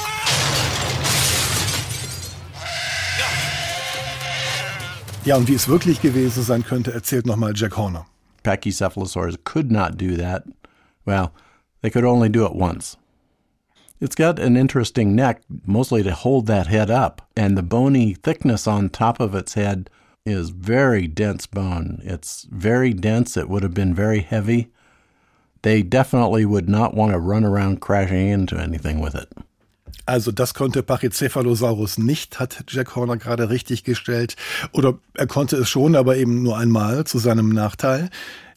[5.23, 8.07] Ja, und wie es wirklich gewesen sein könnte, erzählt nochmal Jack Horner.
[8.43, 10.45] Pachycephalosaurus could not do that.
[11.05, 11.31] Well,
[11.81, 12.97] they could only do it once.
[13.99, 18.65] It's got an interesting neck, mostly to hold that head up, and the bony thickness
[18.65, 19.91] on top of its head
[20.25, 22.01] is very dense bone.
[22.03, 23.37] It's very dense.
[23.37, 24.71] It would have been very heavy.
[25.61, 29.31] They definitely would not want to run around crashing into anything with it.
[30.11, 34.35] Also das konnte Pachycephalosaurus nicht, hat Jack Horner gerade richtig gestellt.
[34.73, 38.09] Oder er konnte es schon, aber eben nur einmal zu seinem Nachteil.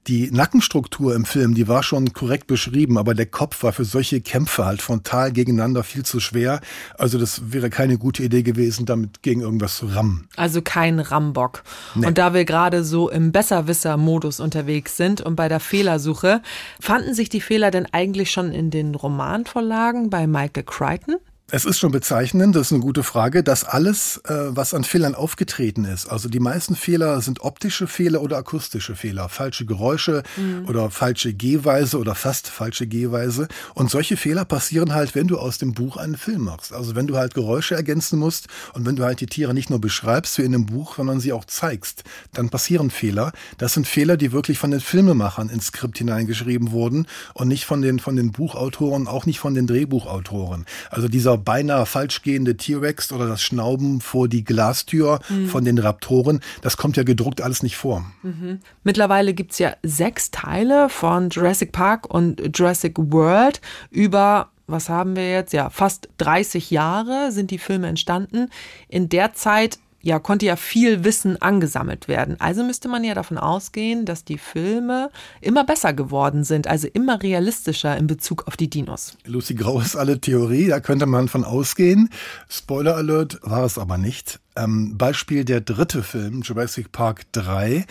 [0.09, 4.21] Die Nackenstruktur im Film, die war schon korrekt beschrieben, aber der Kopf war für solche
[4.21, 6.61] Kämpfe halt frontal gegeneinander viel zu schwer.
[6.99, 10.27] Also das wäre keine gute Idee gewesen, damit gegen irgendwas zu rammen.
[10.35, 11.63] Also kein Rambock.
[11.95, 12.09] Nee.
[12.09, 16.43] Und da wir gerade so im Besserwisser-Modus unterwegs sind und bei der Fehlersuche,
[16.81, 21.15] fanden sich die Fehler denn eigentlich schon in den Romanvorlagen bei Michael Crichton?
[21.51, 25.15] Es ist schon bezeichnend, das ist eine gute Frage, dass alles, äh, was an Fehlern
[25.15, 30.67] aufgetreten ist, also die meisten Fehler sind optische Fehler oder akustische Fehler, falsche Geräusche mhm.
[30.67, 33.47] oder falsche Gehweise oder fast falsche Gehweise.
[33.75, 36.73] Und solche Fehler passieren halt, wenn du aus dem Buch einen Film machst.
[36.73, 39.83] Also wenn du halt Geräusche ergänzen musst und wenn du halt die Tiere nicht nur
[39.83, 43.33] beschreibst wie in einem Buch, sondern sie auch zeigst, dann passieren Fehler.
[43.59, 47.83] Das sind Fehler, die wirklich von den Filmemachern ins Skript hineingeschrieben wurden und nicht von
[47.83, 50.65] den, von den Buchautoren, auch nicht von den Drehbuchautoren.
[50.89, 55.49] Also dieser dieser beinahe falsch gehende T-Rex oder das Schnauben vor die Glastür mhm.
[55.49, 58.05] von den Raptoren, das kommt ja gedruckt alles nicht vor.
[58.23, 58.61] Mhm.
[58.83, 65.15] Mittlerweile gibt es ja sechs Teile von Jurassic Park und Jurassic World über was haben
[65.15, 65.53] wir jetzt?
[65.53, 68.49] Ja, fast 30 Jahre sind die Filme entstanden.
[68.89, 72.37] In der Zeit ja, konnte ja viel Wissen angesammelt werden.
[72.39, 77.23] Also müsste man ja davon ausgehen, dass die Filme immer besser geworden sind, also immer
[77.23, 79.17] realistischer in Bezug auf die Dinos.
[79.25, 82.11] Lucy Grau ist alle Theorie, da könnte man von ausgehen.
[82.49, 84.41] Spoiler Alert war es aber nicht.
[84.57, 87.87] Ähm, Beispiel der dritte Film, Jurassic Park 3.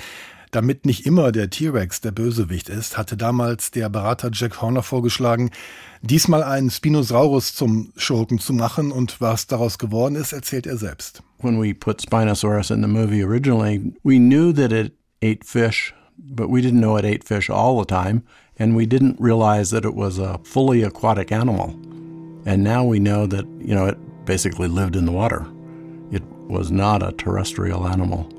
[0.53, 5.49] Damit nicht immer der T-Rex der Bösewicht ist, hatte damals der Berater Jack Horner vorgeschlagen,
[6.03, 11.23] diesmal einen Spinosaurus zum Schurken zu machen und was daraus geworden ist, erzählt er selbst.
[11.41, 16.51] When we put Spinosaurus in the movie originally, we knew that it ate fish, but
[16.51, 18.21] we didn't know it ate fish all the time,
[18.59, 21.73] and we didn't realize that it was a fully aquatic animal.
[22.45, 25.47] And now we know that, you know, it basically lived in the water.
[26.11, 28.29] It was not a terrestrial animal.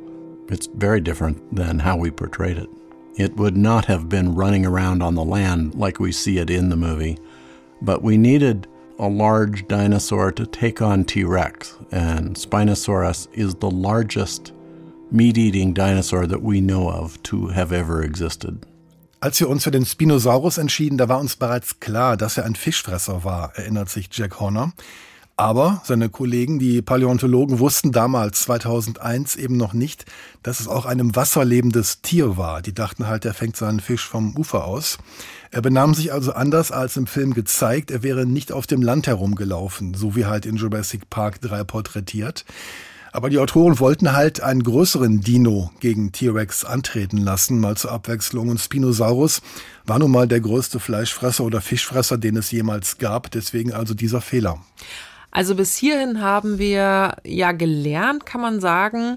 [0.48, 2.68] It's very different than how we portrayed it.
[3.16, 6.68] It would not have been running around on the land like we see it in
[6.68, 7.18] the movie,
[7.80, 8.66] but we needed
[8.98, 14.52] a large dinosaur to take on T Rex, and Spinosaurus is the largest
[15.11, 18.66] meat eating dinosaur that we know of to have ever existed.
[19.20, 22.54] Als wir uns für den Spinosaurus entschieden, da war uns bereits klar, dass er ein
[22.54, 24.72] Fischfresser war, erinnert sich Jack Horner.
[25.37, 30.05] Aber seine Kollegen, die Paläontologen, wussten damals, 2001, eben noch nicht,
[30.44, 32.62] dass es auch ein im Wasser lebendes Tier war.
[32.62, 34.99] Die dachten halt, er fängt seinen Fisch vom Ufer aus.
[35.51, 37.90] Er benahm sich also anders als im Film gezeigt.
[37.90, 42.44] Er wäre nicht auf dem Land herumgelaufen, so wie halt in Jurassic Park 3 porträtiert.
[43.11, 48.49] Aber die Autoren wollten halt einen größeren Dino gegen T-Rex antreten lassen, mal zur Abwechslung.
[48.49, 49.42] Und Spinosaurus
[49.85, 53.33] war nun mal der größte Fleischfresser oder Fischfresser, den es jemals gab.
[53.33, 54.59] Deswegen also dieser Fehler.
[55.35, 59.16] Also bis hierhin haben wir ja gelernt, kann man sagen,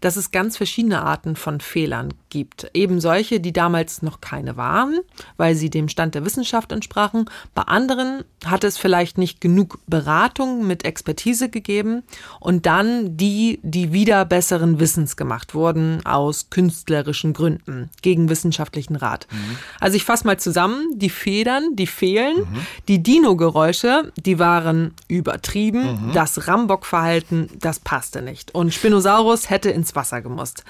[0.00, 2.70] dass es ganz verschiedene Arten von Fehlern gibt.
[2.72, 5.00] Eben solche, die damals noch keine waren,
[5.36, 7.28] weil sie dem Stand der Wissenschaft entsprachen.
[7.54, 12.02] Bei anderen hat es vielleicht nicht genug Beratung mit Expertise gegeben
[12.40, 19.26] und dann die, die wieder besseren Wissens gemacht wurden aus künstlerischen Gründen gegen wissenschaftlichen Rat.
[19.30, 19.58] Mhm.
[19.78, 22.66] Also ich fasse mal zusammen, die Federn, die fehlen, mhm.
[22.88, 26.12] die Dino-Geräusche, die waren übertrieben, mhm.
[26.14, 30.64] das Rambock-Verhalten, das passte nicht und Spinosaurus hätte ins Wasser gemusst.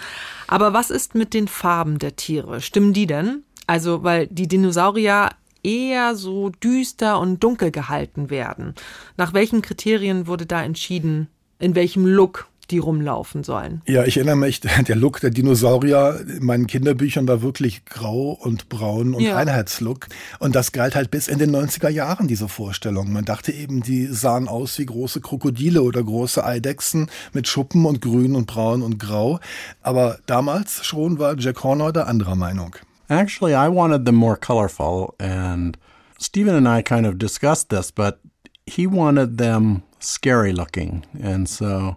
[0.52, 2.60] Aber was ist mit den Farben der Tiere?
[2.60, 3.42] Stimmen die denn?
[3.66, 5.30] Also, weil die Dinosaurier
[5.62, 8.74] eher so düster und dunkel gehalten werden.
[9.16, 13.82] Nach welchen Kriterien wurde da entschieden, in welchem Look die rumlaufen sollen.
[13.86, 18.68] Ja, ich erinnere mich, der Look der Dinosaurier in meinen Kinderbüchern war wirklich grau und
[18.68, 19.36] braun und ja.
[19.36, 20.08] Einheitslook.
[20.38, 23.12] Und das galt halt bis in den 90er Jahren, diese Vorstellung.
[23.12, 28.00] Man dachte eben, die sahen aus wie große Krokodile oder große Eidechsen mit Schuppen und
[28.00, 29.38] grün und braun und grau.
[29.82, 32.74] Aber damals schon war Jack Horner der anderer Meinung.
[33.08, 35.76] Actually, I wanted them more colorful and
[36.18, 38.20] Stephen and I kind of discussed this, but
[38.64, 41.04] he wanted them scary looking.
[41.22, 41.96] And so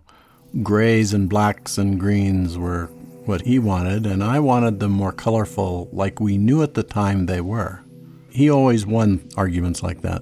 [0.63, 2.85] grays and blacks and greens were
[3.25, 7.25] what he wanted, and I wanted them more colorful, like we knew at the time
[7.25, 7.81] they were.
[8.29, 10.21] He always won arguments like that.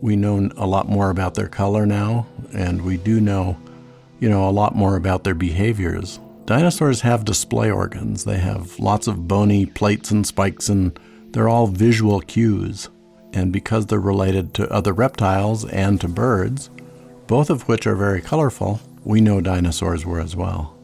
[0.00, 3.56] We know a lot more about their color now, and we do know,
[4.18, 6.18] you know, a lot more about their behaviors.
[6.46, 8.24] Dinosaurs have display organs.
[8.24, 10.98] They have lots of bony plates and spikes, and
[11.30, 12.88] they're all visual cues.
[13.32, 16.68] And because they're related to other reptiles and to birds,
[17.26, 20.74] both of which are very colorful, we know dinosaurs were as well.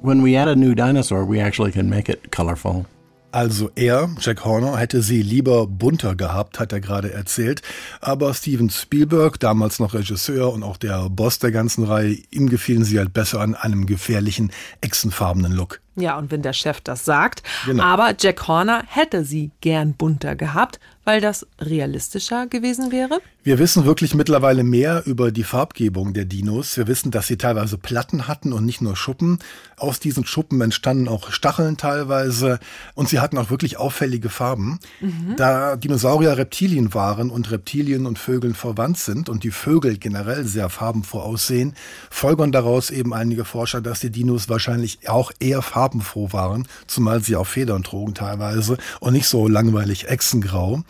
[0.00, 2.86] When we add a new dinosaur, we actually can make it colorful.
[3.30, 7.60] Also er, Jack Horner, hätte sie lieber bunter gehabt, hat er gerade erzählt.
[8.00, 12.84] Aber Steven Spielberg, damals noch Regisseur und auch der Boss der ganzen Reihe, ihm gefielen
[12.84, 14.50] sie halt besser an einem gefährlichen,
[14.80, 15.80] echsenfarbenen Look.
[15.96, 17.42] Ja, und wenn der Chef das sagt.
[17.66, 17.82] Genau.
[17.82, 23.22] Aber Jack Horner hätte sie gern bunter gehabt, weil das realistischer gewesen wäre?
[23.42, 26.76] Wir wissen wirklich mittlerweile mehr über die Farbgebung der Dinos.
[26.76, 29.38] Wir wissen, dass sie teilweise Platten hatten und nicht nur Schuppen.
[29.78, 32.58] Aus diesen Schuppen entstanden auch Stacheln teilweise
[32.94, 34.80] und sie hatten auch wirklich auffällige Farben.
[35.00, 35.36] Mhm.
[35.38, 40.68] Da Dinosaurier Reptilien waren und Reptilien und Vögeln verwandt sind und die Vögel generell sehr
[40.68, 41.72] farbenfroh aussehen,
[42.10, 47.36] folgern daraus eben einige Forscher, dass die Dinos wahrscheinlich auch eher farbenfroh waren, zumal sie
[47.36, 50.82] auch Federn trugen teilweise und nicht so langweilig Echsengrau.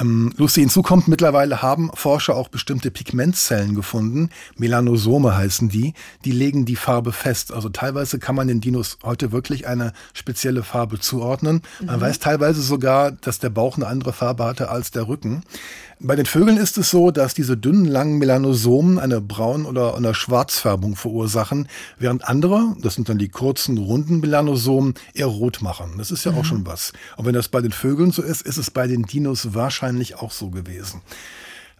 [0.00, 5.94] Ähm, Lucy, hinzu kommt, mittlerweile haben Forscher auch bestimmte Pigmentzellen gefunden, Melanosome heißen die,
[6.24, 7.52] die legen die Farbe fest.
[7.52, 11.62] Also teilweise kann man den Dinos heute wirklich eine spezielle Farbe zuordnen.
[11.84, 12.00] Man mhm.
[12.00, 15.42] weiß teilweise sogar, dass der Bauch eine andere Farbe hatte als der Rücken.
[16.02, 20.14] Bei den Vögeln ist es so, dass diese dünnen, langen Melanosomen eine Braun- oder eine
[20.14, 25.96] Schwarzfärbung verursachen, während andere, das sind dann die kurzen, runden Melanosomen, eher rot machen.
[25.98, 26.38] Das ist ja mhm.
[26.38, 26.94] auch schon was.
[27.18, 30.32] Und wenn das bei den Vögeln so ist, ist es bei den Dinos wahrscheinlich auch
[30.32, 31.02] so gewesen.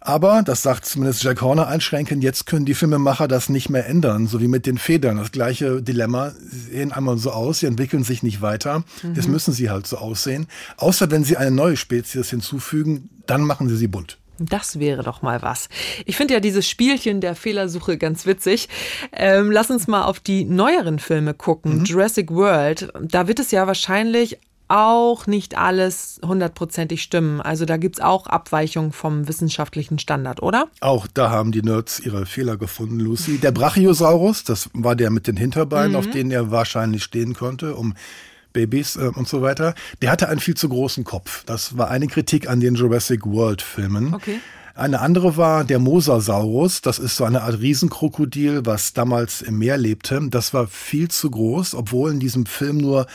[0.03, 4.25] Aber, das sagt zumindest Jack Horner einschränkend, jetzt können die Filmemacher das nicht mehr ändern,
[4.25, 5.17] so wie mit den Federn.
[5.17, 8.83] Das gleiche Dilemma, sie sehen einmal so aus, sie entwickeln sich nicht weiter.
[9.03, 9.13] Mhm.
[9.13, 10.47] Jetzt müssen sie halt so aussehen.
[10.77, 14.17] Außer wenn sie eine neue Spezies hinzufügen, dann machen sie sie bunt.
[14.39, 15.69] Das wäre doch mal was.
[16.05, 18.69] Ich finde ja dieses Spielchen der Fehlersuche ganz witzig.
[19.11, 21.79] Ähm, lass uns mal auf die neueren Filme gucken.
[21.79, 21.85] Mhm.
[21.85, 22.91] Jurassic World.
[22.99, 24.39] Da wird es ja wahrscheinlich
[24.71, 27.41] auch nicht alles hundertprozentig stimmen.
[27.41, 30.67] Also da gibt es auch Abweichungen vom wissenschaftlichen Standard, oder?
[30.79, 33.37] Auch da haben die Nerds ihre Fehler gefunden, Lucy.
[33.37, 35.97] Der Brachiosaurus, das war der mit den Hinterbeinen, mhm.
[35.97, 37.95] auf denen er wahrscheinlich stehen konnte, um
[38.53, 39.75] Babys äh, und so weiter.
[40.01, 41.43] Der hatte einen viel zu großen Kopf.
[41.45, 44.13] Das war eine Kritik an den Jurassic World Filmen.
[44.13, 44.39] Okay.
[44.73, 46.81] Eine andere war der Mosasaurus.
[46.81, 50.19] Das ist so eine Art Riesenkrokodil, was damals im Meer lebte.
[50.29, 53.05] Das war viel zu groß, obwohl in diesem Film nur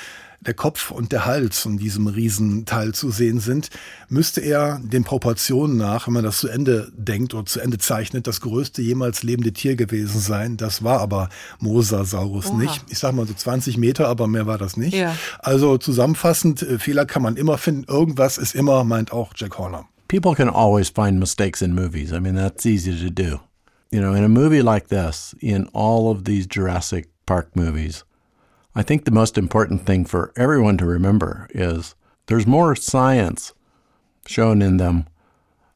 [0.40, 3.70] der Kopf und der Hals von diesem Riesenteil zu sehen sind,
[4.08, 8.26] müsste er den Proportionen nach, wenn man das zu Ende denkt oder zu Ende zeichnet,
[8.26, 10.56] das größte jemals lebende Tier gewesen sein.
[10.56, 11.28] Das war aber
[11.60, 12.56] Mosasaurus Oha.
[12.56, 12.84] nicht.
[12.88, 14.94] Ich sag mal so 20 Meter, aber mehr war das nicht.
[14.94, 15.16] Ja.
[15.38, 17.84] Also zusammenfassend, äh, Fehler kann man immer finden.
[17.88, 19.86] Irgendwas ist immer, meint auch Jack Horner.
[20.08, 22.12] People can always find mistakes in movies.
[22.12, 23.40] I mean, that's easy to do.
[23.90, 28.04] You know, in a movie like this, in all of these Jurassic Park movies,
[28.78, 31.94] I think the most important thing for everyone to remember is
[32.26, 33.54] there's more science
[34.26, 35.06] shown in them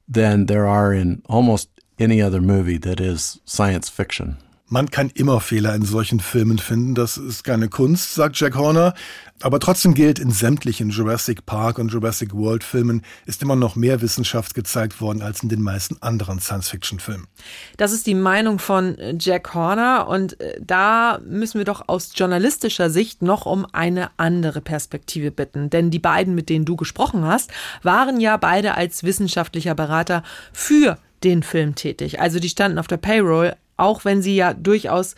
[0.07, 4.37] than there are in almost any other movie that is science fiction.
[4.73, 6.95] Man kann immer Fehler in solchen Filmen finden.
[6.95, 8.95] Das ist keine Kunst, sagt Jack Horner.
[9.43, 14.01] Aber trotzdem gilt, in sämtlichen Jurassic Park und Jurassic World Filmen ist immer noch mehr
[14.01, 17.27] Wissenschaft gezeigt worden als in den meisten anderen Science-Fiction-Filmen.
[17.79, 22.91] Das ist die Meinung von Jack Horner und äh, da müssen wir doch aus journalistischer
[22.91, 25.71] Sicht noch um eine andere Perspektive bitten.
[25.71, 27.51] Denn die beiden, mit denen du gesprochen hast,
[27.83, 32.21] waren ja beide als wissenschaftlicher Berater für den Film tätig.
[32.21, 35.15] Also die standen auf der Payroll auch wenn sie ja durchaus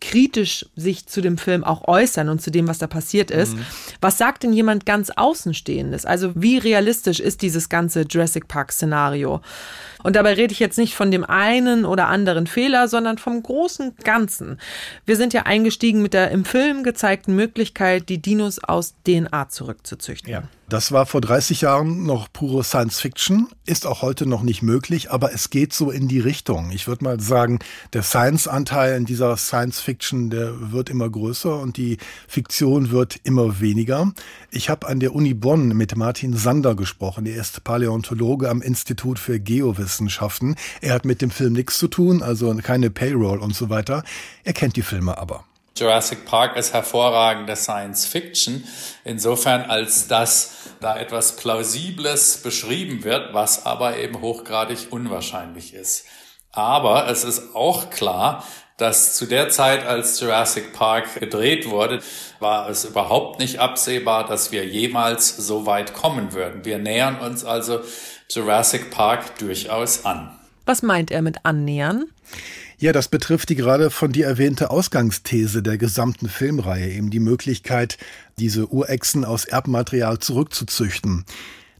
[0.00, 3.54] kritisch sich zu dem Film auch äußern und zu dem, was da passiert ist.
[3.54, 3.66] Mhm.
[4.00, 6.06] Was sagt denn jemand ganz Außenstehendes?
[6.06, 9.40] Also wie realistisch ist dieses ganze Jurassic Park-Szenario?
[10.02, 13.94] Und dabei rede ich jetzt nicht von dem einen oder anderen Fehler, sondern vom großen
[14.02, 14.58] Ganzen.
[15.04, 20.32] Wir sind ja eingestiegen mit der im Film gezeigten Möglichkeit, die Dinos aus DNA zurückzuzüchten.
[20.32, 20.44] Ja.
[20.70, 25.10] Das war vor 30 Jahren noch pure Science Fiction, ist auch heute noch nicht möglich,
[25.10, 26.70] aber es geht so in die Richtung.
[26.70, 27.58] Ich würde mal sagen,
[27.92, 31.98] der Science-Anteil in dieser Science Fiction, der wird immer größer und die
[32.28, 34.12] Fiktion wird immer weniger.
[34.52, 37.26] Ich habe an der Uni Bonn mit Martin Sander gesprochen.
[37.26, 40.54] Er ist Paläontologe am Institut für Geowissenschaften.
[40.80, 44.04] Er hat mit dem Film nichts zu tun, also keine Payroll und so weiter.
[44.44, 45.44] Er kennt die Filme aber.
[45.80, 48.64] Jurassic Park ist hervorragende Science Fiction,
[49.04, 56.04] insofern als dass da etwas Plausibles beschrieben wird, was aber eben hochgradig unwahrscheinlich ist.
[56.52, 58.44] Aber es ist auch klar,
[58.76, 62.00] dass zu der Zeit, als Jurassic Park gedreht wurde,
[62.40, 66.64] war es überhaupt nicht absehbar, dass wir jemals so weit kommen würden.
[66.64, 67.80] Wir nähern uns also
[68.30, 70.38] Jurassic Park durchaus an.
[70.64, 72.06] Was meint er mit annähern?
[72.80, 77.98] Ja, das betrifft die gerade von dir erwähnte Ausgangsthese der gesamten Filmreihe, eben die Möglichkeit,
[78.38, 81.26] diese Urechsen aus Erbmaterial zurückzuzüchten.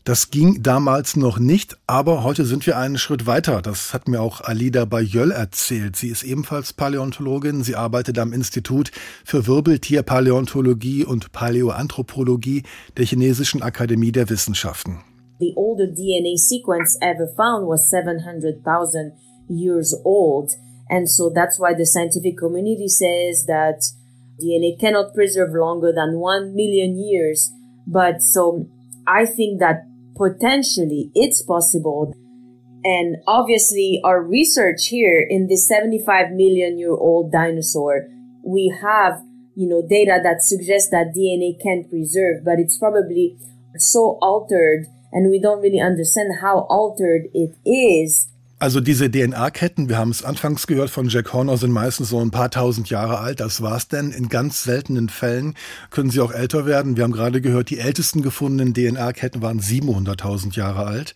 [0.04, 3.62] Das ging damals noch nicht, aber heute sind wir einen Schritt weiter.
[3.62, 5.96] Das hat mir auch Alida Bayöl erzählt.
[5.96, 7.64] Sie ist ebenfalls Paläontologin.
[7.64, 8.90] Sie arbeitet am Institut
[9.24, 12.64] für Wirbeltierpaläontologie und Paläoanthropologie
[12.98, 15.00] der Chinesischen Akademie der Wissenschaften.
[15.38, 19.12] The older DNA sequence ever found was 700,000
[19.48, 20.50] years old.
[20.90, 23.80] And so that's why the scientific community says that
[24.42, 27.52] DNA cannot preserve longer than one million years.
[27.86, 28.68] But so
[29.06, 29.86] I think that
[30.16, 32.12] potentially it's possible.
[32.82, 38.08] And obviously our research here in this 75 million year old dinosaur,
[38.44, 39.22] we have,
[39.54, 43.38] you know, data that suggests that DNA can preserve, but it's probably
[43.76, 48.28] so altered and we don't really understand how altered it is
[48.60, 52.30] Also diese DNA-Ketten, wir haben es anfangs gehört von Jack Horner, sind meistens so ein
[52.30, 53.40] paar tausend Jahre alt.
[53.40, 54.10] Das war's denn.
[54.10, 55.54] In ganz seltenen Fällen
[55.88, 56.94] können sie auch älter werden.
[56.98, 61.14] Wir haben gerade gehört, die ältesten gefundenen DNA-Ketten waren 700.000 Jahre alt.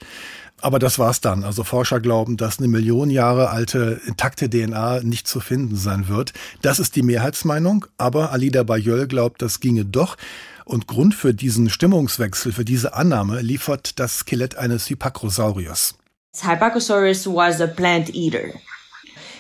[0.62, 1.44] Aber das war's dann.
[1.44, 6.32] Also Forscher glauben, dass eine Million Jahre alte intakte DNA nicht zu finden sein wird.
[6.62, 7.84] Das ist die Mehrheitsmeinung.
[7.98, 10.16] Aber Alida Bayol glaubt, das ginge doch.
[10.64, 15.96] Und Grund für diesen Stimmungswechsel, für diese Annahme liefert das Skelett eines Hypacrosauriers.
[16.40, 18.52] Hypacosaurus was a plant eater.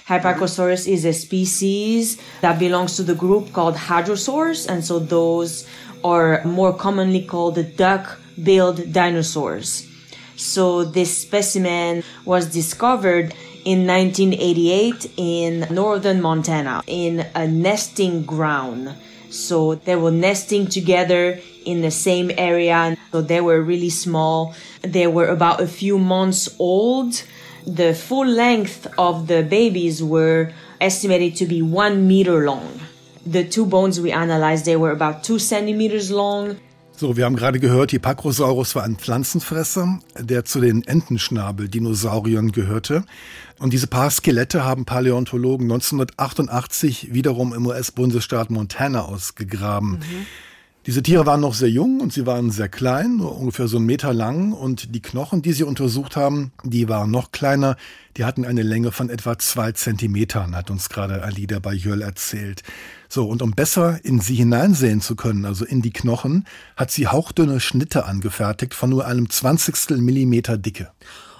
[0.06, 5.66] Hypacosaurus is a species that belongs to the group called Hadrosaurs, and so those
[6.04, 9.88] are more commonly called the duck-billed dinosaurs.
[10.36, 13.34] So this specimen was discovered
[13.64, 18.94] in 1988 in northern Montana in a nesting ground.
[19.30, 22.96] So they were nesting together in the same area.
[23.12, 24.54] So they were really small.
[24.82, 27.22] They were about a few months old.
[27.66, 32.80] The full length of the babies were estimated to be one meter long.
[33.26, 36.56] The two bones we analyzed, they were about two centimeters long.
[36.96, 43.04] So, wir haben gerade gehört, die Pacrosaurus war ein Pflanzenfresser, der zu den Entenschnabel-Dinosauriern gehörte.
[43.58, 49.90] Und diese paar Skelette haben Paläontologen 1988 wiederum im US-Bundesstaat Montana ausgegraben.
[49.98, 50.26] Mhm.
[50.86, 53.86] Diese Tiere waren noch sehr jung und sie waren sehr klein, nur ungefähr so einen
[53.86, 54.52] Meter lang.
[54.52, 57.76] Und die Knochen, die sie untersucht haben, die waren noch kleiner.
[58.18, 62.62] Die hatten eine Länge von etwa zwei Zentimetern, hat uns gerade Alida Bayöl erzählt.
[63.08, 66.44] So, und um besser in sie hineinsehen zu können, also in die Knochen,
[66.76, 70.90] hat sie hauchdünne Schnitte angefertigt von nur einem Zwanzigstel Millimeter Dicke.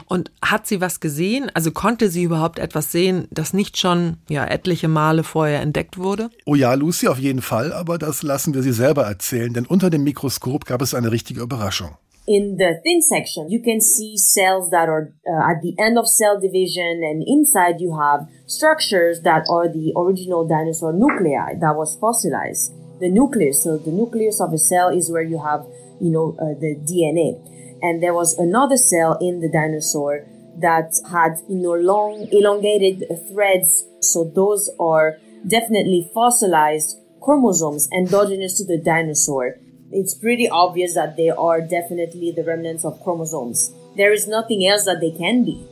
[0.07, 1.51] Und hat sie was gesehen?
[1.55, 6.31] Also konnte sie überhaupt etwas sehen, das nicht schon ja etliche Male vorher entdeckt wurde?
[6.47, 9.91] Oh ja, Lucy auf jeden Fall, aber das lassen wir sie selber erzählen, denn unter
[9.91, 11.91] dem Mikroskop gab es eine richtige Überraschung.
[12.27, 16.09] In the thin section, you can see cells that are uh, at the end of
[16.09, 21.99] cell division, and inside you have structures that are the original dinosaur nuclei that was
[22.01, 22.73] fossilized.
[23.01, 25.67] The nucleus, so the nucleus of a cell is where you have,
[26.01, 27.37] you know, uh, the DNA.
[27.85, 30.25] And there was another cell in the dinosaur
[30.57, 33.85] that had you know long elongated threads.
[34.01, 39.59] So those are definitely fossilized chromosomes endogenous to the dinosaur.
[39.93, 43.73] It's pretty obvious that they are definitely the remnants of chromosomes.
[43.97, 45.69] There is nothing else that they can be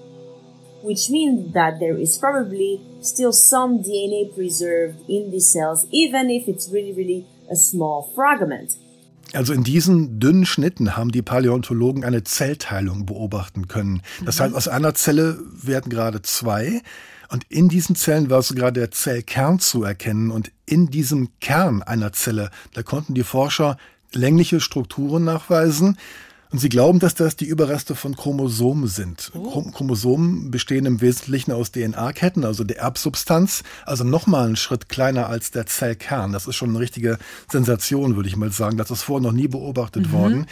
[0.82, 6.48] which means that there is probably still some DNA preserved in these cells, even if
[6.48, 8.74] it's really, really a small fragment.
[9.34, 14.02] Also in diesen dünnen Schnitten haben die Paläontologen eine Zellteilung beobachten können.
[14.24, 14.44] Das mhm.
[14.44, 16.82] heißt, aus einer Zelle werden gerade zwei.
[17.28, 20.30] Und in diesen Zellen war sogar der Zellkern zu erkennen.
[20.30, 23.78] Und in diesem Kern einer Zelle, da konnten die Forscher
[24.12, 25.96] längliche Strukturen nachweisen.
[26.52, 29.32] Und sie glauben, dass das die Überreste von Chromosomen sind.
[29.34, 29.62] Oh.
[29.62, 35.50] Chromosomen bestehen im Wesentlichen aus DNA-Ketten, also der Erbsubstanz, also nochmal einen Schritt kleiner als
[35.50, 36.32] der Zellkern.
[36.32, 37.18] Das ist schon eine richtige
[37.50, 38.76] Sensation, würde ich mal sagen.
[38.76, 40.12] Das ist vorher noch nie beobachtet mhm.
[40.12, 40.46] worden.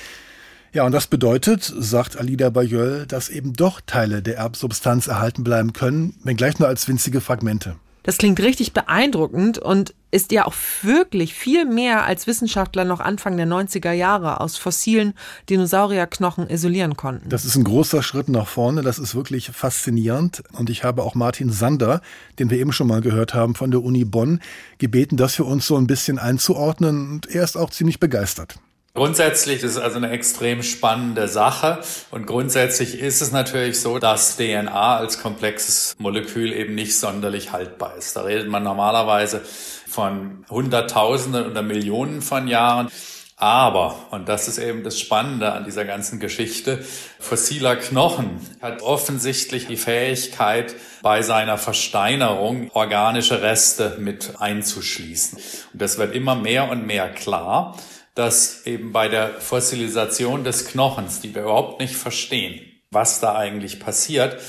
[0.72, 5.72] Ja, und das bedeutet, sagt Alida Bayol, dass eben doch Teile der Erbsubstanz erhalten bleiben
[5.74, 7.76] können, wenngleich nur als winzige Fragmente.
[8.04, 13.36] Das klingt richtig beeindruckend und ist ja auch wirklich viel mehr als Wissenschaftler noch Anfang
[13.36, 15.14] der 90er Jahre aus fossilen
[15.48, 17.28] Dinosaurierknochen isolieren konnten.
[17.28, 21.14] Das ist ein großer Schritt nach vorne, das ist wirklich faszinierend und ich habe auch
[21.14, 22.00] Martin Sander,
[22.38, 24.40] den wir eben schon mal gehört haben von der Uni Bonn,
[24.78, 28.56] gebeten, das für uns so ein bisschen einzuordnen und er ist auch ziemlich begeistert.
[28.92, 31.78] Grundsätzlich ist es also eine extrem spannende Sache
[32.10, 37.94] und grundsätzlich ist es natürlich so, dass DNA als komplexes Molekül eben nicht sonderlich haltbar
[37.96, 38.16] ist.
[38.16, 39.42] Da redet man normalerweise
[39.90, 42.88] von Hunderttausenden oder Millionen von Jahren.
[43.36, 46.84] Aber, und das ist eben das Spannende an dieser ganzen Geschichte,
[47.18, 55.38] fossiler Knochen hat offensichtlich die Fähigkeit, bei seiner Versteinerung organische Reste mit einzuschließen.
[55.72, 57.76] Und das wird immer mehr und mehr klar
[58.14, 62.60] dass eben bei der Fossilisation des Knochens, die wir überhaupt nicht verstehen,
[62.90, 64.40] was da eigentlich passiert,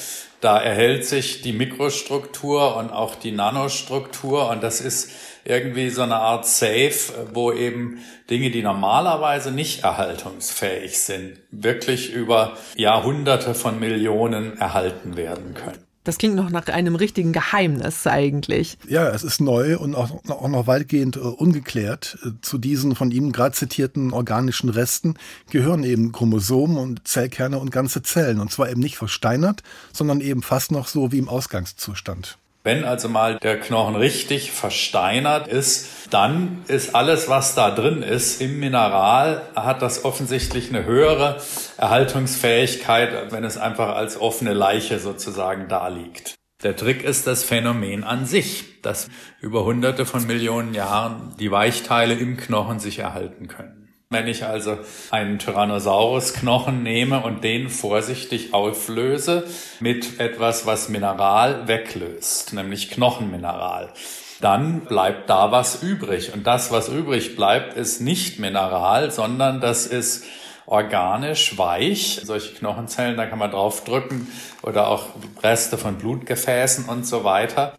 [0.42, 5.12] da erhält sich die Mikrostruktur und auch die Nanostruktur und das ist
[5.46, 12.58] irgendwie so eine Art Safe, wo eben Dinge, die normalerweise nicht erhaltungsfähig sind, wirklich über
[12.76, 15.91] Jahrhunderte von Millionen erhalten werden können.
[16.04, 18.78] Das klingt noch nach einem richtigen Geheimnis eigentlich.
[18.88, 22.18] Ja, es ist neu und auch, auch noch weitgehend äh, ungeklärt.
[22.24, 25.14] Äh, zu diesen von ihm gerade zitierten organischen Resten
[25.52, 28.39] gehören eben Chromosomen und Zellkerne und ganze Zellen.
[28.39, 29.62] Und zwar eben nicht versteinert,
[29.93, 32.39] sondern eben fast noch so wie im Ausgangszustand.
[32.64, 38.39] Wenn also mal der Knochen richtig versteinert ist, dann ist alles, was da drin ist
[38.39, 41.41] im Mineral, hat das offensichtlich eine höhere
[41.78, 46.36] Erhaltungsfähigkeit, wenn es einfach als offene Leiche sozusagen da liegt.
[46.62, 49.09] Der Trick ist das Phänomen an sich, dass
[49.39, 53.81] über hunderte von Millionen Jahren die Weichteile im Knochen sich erhalten können.
[54.12, 54.78] Wenn ich also
[55.09, 59.47] einen Tyrannosaurus-Knochen nehme und den vorsichtig auflöse
[59.80, 63.93] mit etwas, was Mineral weglöst, nämlich Knochenmineral,
[64.41, 66.34] dann bleibt da was übrig.
[66.34, 70.26] Und das, was übrig bleibt, ist nicht Mineral, sondern das ist
[70.66, 72.20] organisch weich.
[72.22, 74.28] Solche Knochenzellen, da kann man draufdrücken
[74.62, 75.05] oder auch
[75.41, 77.78] Reste von Blutgefäßen und so weiter.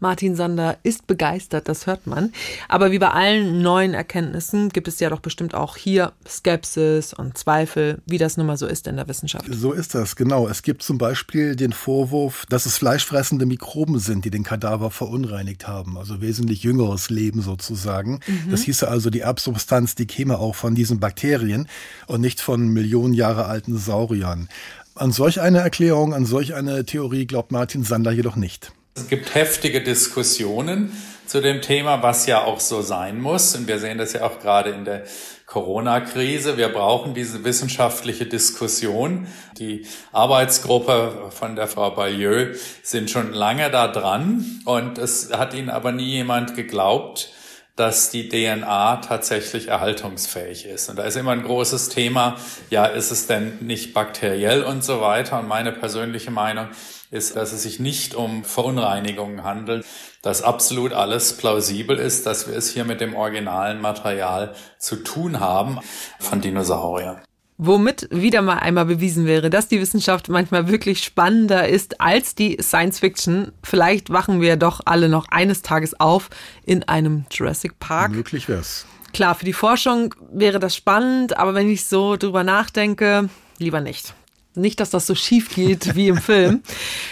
[0.00, 2.32] Martin Sander ist begeistert, das hört man.
[2.68, 7.36] Aber wie bei allen neuen Erkenntnissen gibt es ja doch bestimmt auch hier Skepsis und
[7.36, 9.46] Zweifel, wie das nun mal so ist in der Wissenschaft.
[9.50, 10.46] So ist das, genau.
[10.46, 15.66] Es gibt zum Beispiel den Vorwurf, dass es fleischfressende Mikroben sind, die den Kadaver verunreinigt
[15.66, 18.20] haben, also wesentlich jüngeres Leben sozusagen.
[18.26, 18.50] Mhm.
[18.50, 21.68] Das hieße also, die Erbsubstanz, die käme auch von diesen Bakterien
[22.06, 24.48] und nicht von Millionen Jahre alten Sauriern.
[24.94, 28.72] An solch eine Erklärung, an solch eine Theorie glaubt Martin Sander jedoch nicht.
[28.94, 30.92] Es gibt heftige Diskussionen
[31.26, 33.54] zu dem Thema, was ja auch so sein muss.
[33.54, 35.04] Und wir sehen das ja auch gerade in der
[35.46, 36.56] Corona-Krise.
[36.56, 39.26] Wir brauchen diese wissenschaftliche Diskussion.
[39.58, 44.62] Die Arbeitsgruppe von der Frau Bayeux sind schon lange da dran.
[44.64, 47.30] Und es hat ihnen aber nie jemand geglaubt,
[47.76, 50.90] dass die DNA tatsächlich erhaltungsfähig ist.
[50.90, 52.36] Und da ist immer ein großes Thema,
[52.70, 55.38] ja, ist es denn nicht bakteriell und so weiter?
[55.38, 56.68] Und meine persönliche Meinung
[57.10, 59.86] ist, dass es sich nicht um Verunreinigungen handelt,
[60.22, 65.40] dass absolut alles plausibel ist, dass wir es hier mit dem originalen Material zu tun
[65.40, 65.78] haben
[66.18, 67.20] von Dinosauriern.
[67.60, 72.56] Womit wieder mal einmal bewiesen wäre, dass die Wissenschaft manchmal wirklich spannender ist als die
[72.62, 73.50] Science Fiction.
[73.64, 76.30] Vielleicht wachen wir doch alle noch eines Tages auf
[76.64, 78.12] in einem Jurassic Park.
[78.12, 78.86] Möglich wär's.
[79.12, 83.28] Klar, für die Forschung wäre das spannend, aber wenn ich so drüber nachdenke,
[83.58, 84.14] lieber nicht.
[84.58, 86.62] Nicht, dass das so schief geht wie im Film.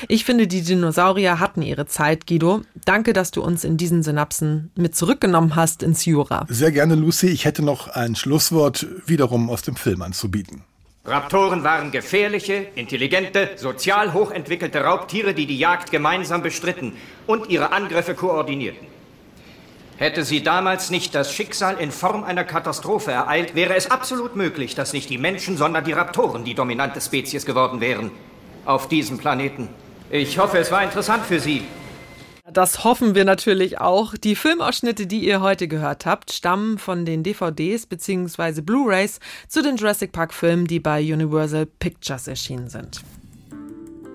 [0.08, 2.62] Ich finde, die Dinosaurier hatten ihre Zeit, Guido.
[2.84, 6.46] Danke, dass du uns in diesen Synapsen mit zurückgenommen hast ins Jura.
[6.48, 7.28] Sehr gerne, Lucy.
[7.28, 10.62] Ich hätte noch ein Schlusswort wiederum aus dem Film anzubieten.
[11.04, 16.94] Raptoren waren gefährliche, intelligente, sozial hochentwickelte Raubtiere, die die Jagd gemeinsam bestritten
[17.28, 18.95] und ihre Angriffe koordinierten.
[19.98, 24.74] Hätte sie damals nicht das Schicksal in Form einer Katastrophe ereilt, wäre es absolut möglich,
[24.74, 28.10] dass nicht die Menschen, sondern die Raptoren die dominante Spezies geworden wären.
[28.66, 29.68] Auf diesem Planeten.
[30.10, 31.62] Ich hoffe, es war interessant für Sie.
[32.52, 34.14] Das hoffen wir natürlich auch.
[34.14, 38.60] Die Filmausschnitte, die ihr heute gehört habt, stammen von den DVDs bzw.
[38.60, 39.18] Blu-rays
[39.48, 43.00] zu den Jurassic Park Filmen, die bei Universal Pictures erschienen sind.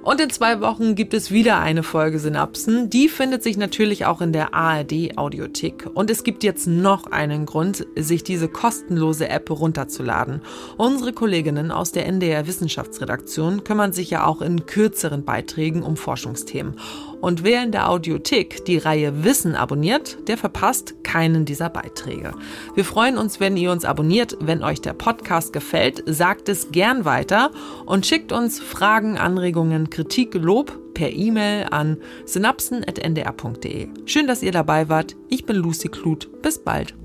[0.03, 2.89] Und in zwei Wochen gibt es wieder eine Folge Synapsen.
[2.89, 5.87] Die findet sich natürlich auch in der ARD Audiothek.
[5.93, 10.41] Und es gibt jetzt noch einen Grund, sich diese kostenlose App runterzuladen.
[10.77, 16.77] Unsere Kolleginnen aus der NDR Wissenschaftsredaktion kümmern sich ja auch in kürzeren Beiträgen um Forschungsthemen.
[17.21, 22.33] Und wer in der Audiothek die Reihe Wissen abonniert, der verpasst keinen dieser Beiträge.
[22.75, 24.37] Wir freuen uns, wenn ihr uns abonniert.
[24.39, 27.51] Wenn euch der Podcast gefällt, sagt es gern weiter
[27.85, 33.87] und schickt uns Fragen, Anregungen, Kritik, Lob per E-Mail an synapsen.ndr.de.
[34.05, 35.15] Schön, dass ihr dabei wart.
[35.29, 36.41] Ich bin Lucy Kluth.
[36.41, 36.95] Bis bald.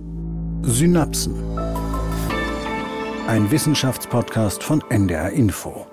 [0.62, 1.35] Synapsen.
[3.29, 5.87] Ein Wissenschaftspodcast von NDR Info.